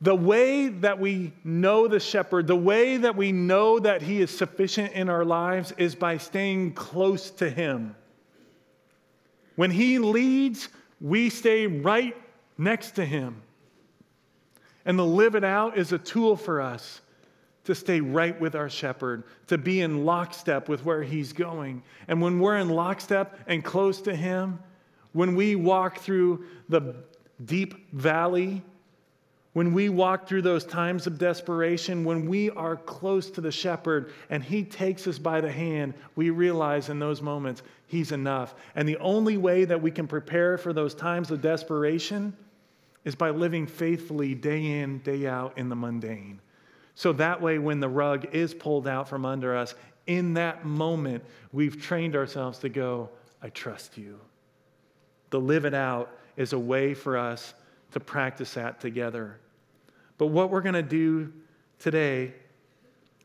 the 0.00 0.16
way 0.16 0.66
that 0.66 0.98
we 0.98 1.32
know 1.44 1.86
the 1.86 2.00
shepherd, 2.00 2.48
the 2.48 2.56
way 2.56 2.96
that 2.96 3.14
we 3.14 3.30
know 3.30 3.78
that 3.78 4.02
he 4.02 4.20
is 4.20 4.36
sufficient 4.36 4.94
in 4.94 5.08
our 5.08 5.24
lives 5.24 5.72
is 5.78 5.94
by 5.94 6.18
staying 6.18 6.72
close 6.72 7.30
to 7.30 7.48
him. 7.48 7.94
When 9.54 9.70
he 9.70 10.00
leads, 10.00 10.70
we 11.00 11.30
stay 11.30 11.68
right 11.68 12.16
next 12.58 12.96
to 12.96 13.04
him. 13.04 13.40
And 14.84 14.98
the 14.98 15.04
live 15.04 15.34
it 15.34 15.44
out 15.44 15.78
is 15.78 15.92
a 15.92 15.98
tool 15.98 16.36
for 16.36 16.60
us 16.60 17.00
to 17.64 17.74
stay 17.74 18.00
right 18.00 18.38
with 18.40 18.54
our 18.54 18.68
shepherd, 18.68 19.24
to 19.46 19.56
be 19.56 19.80
in 19.80 20.04
lockstep 20.04 20.68
with 20.68 20.84
where 20.84 21.02
he's 21.02 21.32
going. 21.32 21.82
And 22.08 22.20
when 22.20 22.38
we're 22.38 22.58
in 22.58 22.68
lockstep 22.68 23.38
and 23.46 23.64
close 23.64 24.02
to 24.02 24.14
him, 24.14 24.58
when 25.12 25.34
we 25.34 25.56
walk 25.56 25.98
through 26.00 26.44
the 26.68 26.94
deep 27.42 27.90
valley, 27.92 28.62
when 29.54 29.72
we 29.72 29.88
walk 29.88 30.28
through 30.28 30.42
those 30.42 30.64
times 30.64 31.06
of 31.06 31.16
desperation, 31.16 32.04
when 32.04 32.26
we 32.26 32.50
are 32.50 32.76
close 32.76 33.30
to 33.30 33.40
the 33.40 33.52
shepherd 33.52 34.12
and 34.28 34.42
he 34.42 34.64
takes 34.64 35.06
us 35.06 35.18
by 35.18 35.40
the 35.40 35.50
hand, 35.50 35.94
we 36.16 36.30
realize 36.30 36.88
in 36.90 36.98
those 36.98 37.22
moments 37.22 37.62
he's 37.86 38.12
enough. 38.12 38.54
And 38.74 38.86
the 38.86 38.98
only 38.98 39.36
way 39.36 39.64
that 39.64 39.80
we 39.80 39.90
can 39.90 40.06
prepare 40.06 40.58
for 40.58 40.72
those 40.72 40.94
times 40.94 41.30
of 41.30 41.40
desperation 41.40 42.36
is 43.04 43.14
by 43.14 43.30
living 43.30 43.66
faithfully 43.66 44.34
day 44.34 44.80
in, 44.80 44.98
day 45.00 45.26
out 45.26 45.56
in 45.58 45.68
the 45.68 45.76
mundane. 45.76 46.40
So 46.94 47.12
that 47.14 47.40
way, 47.40 47.58
when 47.58 47.80
the 47.80 47.88
rug 47.88 48.26
is 48.32 48.54
pulled 48.54 48.86
out 48.86 49.08
from 49.08 49.24
under 49.24 49.56
us, 49.56 49.74
in 50.06 50.34
that 50.34 50.64
moment, 50.64 51.24
we've 51.52 51.80
trained 51.80 52.14
ourselves 52.14 52.58
to 52.60 52.68
go, 52.68 53.10
I 53.42 53.48
trust 53.48 53.98
you. 53.98 54.20
The 55.30 55.40
live 55.40 55.64
it 55.64 55.74
out 55.74 56.16
is 56.36 56.52
a 56.52 56.58
way 56.58 56.94
for 56.94 57.16
us 57.16 57.54
to 57.92 58.00
practice 58.00 58.54
that 58.54 58.80
together. 58.80 59.38
But 60.18 60.26
what 60.26 60.50
we're 60.50 60.60
going 60.60 60.74
to 60.74 60.82
do 60.82 61.32
today 61.78 62.34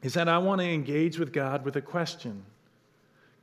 is 0.01 0.13
that 0.13 0.27
I 0.27 0.37
want 0.37 0.61
to 0.61 0.67
engage 0.67 1.19
with 1.19 1.33
God 1.33 1.63
with 1.65 1.75
a 1.75 1.81
question. 1.81 2.43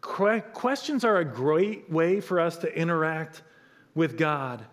Que- 0.01 0.43
questions 0.53 1.05
are 1.05 1.19
a 1.19 1.25
great 1.25 1.91
way 1.91 2.21
for 2.21 2.41
us 2.41 2.57
to 2.59 2.79
interact 2.79 3.43
with 3.95 4.17
God. 4.17 4.65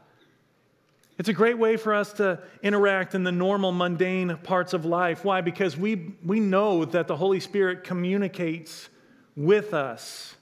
It's 1.23 1.29
a 1.29 1.33
great 1.33 1.57
way 1.57 1.77
for 1.77 1.93
us 1.93 2.11
to 2.15 2.37
interact 2.61 3.15
in 3.15 3.23
the 3.23 3.31
normal, 3.31 3.71
mundane 3.71 4.35
parts 4.43 4.73
of 4.73 4.83
life. 4.83 5.23
Why? 5.23 5.39
Because 5.39 5.77
we, 5.77 6.15
we 6.21 6.41
know 6.41 6.83
that 6.83 7.07
the 7.07 7.15
Holy 7.15 7.39
Spirit 7.39 7.85
communicates 7.85 8.89
with 9.37 9.73
us. 9.73 10.35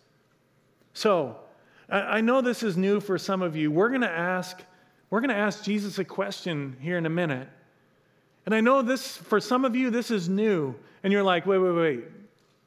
So, 0.95 1.37
I 1.87 2.21
know 2.21 2.41
this 2.41 2.63
is 2.63 2.77
new 2.77 2.99
for 2.99 3.19
some 3.19 3.43
of 3.43 3.55
you. 3.55 3.69
We're 3.69 3.89
going 3.89 4.01
to 4.01 4.09
ask, 4.09 4.59
we're 5.11 5.19
going 5.19 5.29
to 5.29 5.35
ask 5.35 5.63
Jesus 5.63 5.99
a 5.99 6.03
question 6.03 6.75
here 6.81 6.97
in 6.97 7.05
a 7.05 7.11
minute. 7.11 7.47
And 8.47 8.55
I 8.55 8.61
know 8.61 8.81
this, 8.81 9.17
for 9.17 9.39
some 9.39 9.65
of 9.65 9.75
you, 9.75 9.91
this 9.91 10.09
is 10.09 10.29
new. 10.29 10.73
And 11.03 11.13
you're 11.13 11.21
like, 11.21 11.45
wait, 11.45 11.59
wait, 11.59 11.75
wait. 11.75 12.03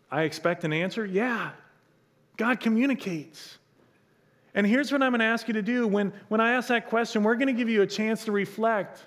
I 0.09 0.23
expect 0.23 0.63
an 0.63 0.73
answer? 0.73 1.05
Yeah. 1.05 1.51
God 2.37 2.61
communicates. 2.61 3.59
And 4.55 4.67
here's 4.67 4.93
what 4.93 5.03
I'm 5.03 5.11
going 5.11 5.21
to 5.21 5.27
ask 5.27 5.49
you 5.49 5.55
to 5.55 5.63
do. 5.63 5.87
When, 5.87 6.13
when 6.29 6.41
I 6.41 6.53
ask 6.53 6.69
that 6.69 6.89
question, 6.89 7.23
we're 7.25 7.35
going 7.35 7.49
to 7.49 7.55
give 7.55 7.69
you 7.69 7.83
a 7.83 7.87
chance 7.87 8.25
to 8.27 8.33
reflect. 8.33 9.03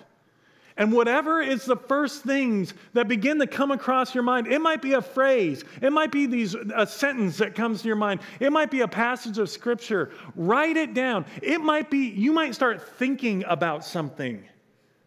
And 0.78 0.92
whatever 0.92 1.40
is 1.40 1.64
the 1.64 1.76
first 1.76 2.22
things 2.22 2.72
that 2.92 3.08
begin 3.08 3.40
to 3.40 3.48
come 3.48 3.72
across 3.72 4.14
your 4.14 4.22
mind, 4.22 4.46
it 4.46 4.60
might 4.60 4.80
be 4.80 4.92
a 4.92 5.02
phrase, 5.02 5.64
it 5.82 5.92
might 5.92 6.12
be 6.12 6.26
these, 6.26 6.54
a 6.54 6.86
sentence 6.86 7.38
that 7.38 7.56
comes 7.56 7.82
to 7.82 7.88
your 7.88 7.96
mind, 7.96 8.20
it 8.38 8.52
might 8.52 8.70
be 8.70 8.82
a 8.82 8.88
passage 8.88 9.38
of 9.38 9.50
scripture. 9.50 10.12
Write 10.36 10.76
it 10.76 10.94
down. 10.94 11.26
It 11.42 11.60
might 11.60 11.90
be, 11.90 12.06
you 12.10 12.32
might 12.32 12.54
start 12.54 12.96
thinking 12.96 13.42
about 13.48 13.84
something. 13.84 14.44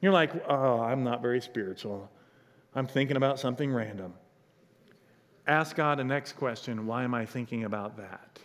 You're 0.01 0.11
like, 0.11 0.31
oh, 0.49 0.81
I'm 0.81 1.05
not 1.05 1.21
very 1.21 1.39
spiritual. 1.39 2.11
I'm 2.75 2.87
thinking 2.87 3.15
about 3.15 3.39
something 3.39 3.71
random. 3.71 4.13
Ask 5.47 5.77
God 5.77 5.99
the 5.99 6.03
next 6.03 6.33
question 6.33 6.85
why 6.85 7.03
am 7.03 7.13
I 7.13 7.25
thinking 7.25 7.63
about 7.63 7.95
that? 7.95 8.39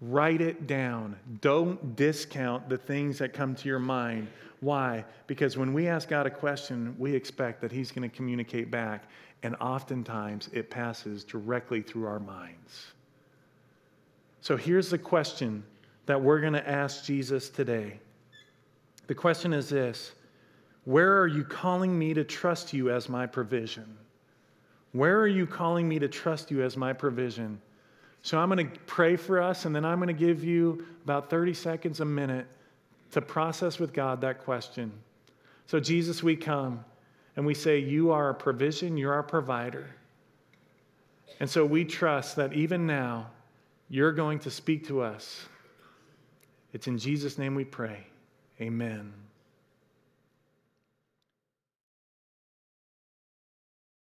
Write 0.00 0.42
it 0.42 0.66
down. 0.66 1.16
Don't 1.40 1.96
discount 1.96 2.68
the 2.68 2.76
things 2.76 3.18
that 3.18 3.32
come 3.32 3.54
to 3.54 3.68
your 3.68 3.78
mind. 3.78 4.28
Why? 4.60 5.04
Because 5.26 5.56
when 5.56 5.72
we 5.72 5.88
ask 5.88 6.08
God 6.08 6.26
a 6.26 6.30
question, 6.30 6.94
we 6.98 7.14
expect 7.14 7.60
that 7.62 7.72
He's 7.72 7.90
going 7.90 8.08
to 8.08 8.14
communicate 8.14 8.70
back, 8.70 9.04
and 9.42 9.56
oftentimes 9.56 10.50
it 10.52 10.70
passes 10.70 11.24
directly 11.24 11.80
through 11.80 12.06
our 12.06 12.20
minds. 12.20 12.92
So 14.42 14.56
here's 14.56 14.90
the 14.90 14.98
question 14.98 15.64
that 16.04 16.20
we're 16.20 16.40
going 16.40 16.52
to 16.52 16.68
ask 16.68 17.04
Jesus 17.04 17.48
today. 17.48 17.98
The 19.06 19.14
question 19.14 19.52
is 19.52 19.68
this 19.68 20.12
Where 20.84 21.18
are 21.18 21.26
you 21.26 21.42
calling 21.42 21.98
me 21.98 22.12
to 22.14 22.24
trust 22.24 22.72
you 22.72 22.90
as 22.90 23.08
my 23.08 23.26
provision? 23.26 23.96
Where 24.92 25.18
are 25.20 25.26
you 25.26 25.46
calling 25.46 25.88
me 25.88 25.98
to 25.98 26.08
trust 26.08 26.50
you 26.50 26.62
as 26.62 26.76
my 26.76 26.92
provision? 26.92 27.60
So 28.26 28.40
I'm 28.40 28.50
going 28.50 28.68
to 28.68 28.78
pray 28.86 29.14
for 29.14 29.40
us, 29.40 29.66
and 29.66 29.76
then 29.76 29.84
I'm 29.84 29.98
going 29.98 30.08
to 30.08 30.12
give 30.12 30.42
you 30.42 30.84
about 31.04 31.30
30 31.30 31.54
seconds, 31.54 32.00
a 32.00 32.04
minute 32.04 32.48
to 33.12 33.22
process 33.22 33.78
with 33.78 33.92
God 33.92 34.20
that 34.22 34.42
question. 34.42 34.90
So, 35.68 35.78
Jesus, 35.78 36.24
we 36.24 36.34
come 36.34 36.84
and 37.36 37.46
we 37.46 37.54
say, 37.54 37.78
You 37.78 38.10
are 38.10 38.24
our 38.24 38.34
provision, 38.34 38.96
you're 38.96 39.14
our 39.14 39.22
provider. 39.22 39.86
And 41.38 41.48
so 41.48 41.64
we 41.64 41.84
trust 41.84 42.34
that 42.34 42.52
even 42.52 42.84
now, 42.84 43.30
You're 43.88 44.10
going 44.10 44.40
to 44.40 44.50
speak 44.50 44.88
to 44.88 45.02
us. 45.02 45.46
It's 46.72 46.88
in 46.88 46.98
Jesus' 46.98 47.38
name 47.38 47.54
we 47.54 47.64
pray. 47.64 48.08
Amen. 48.60 49.12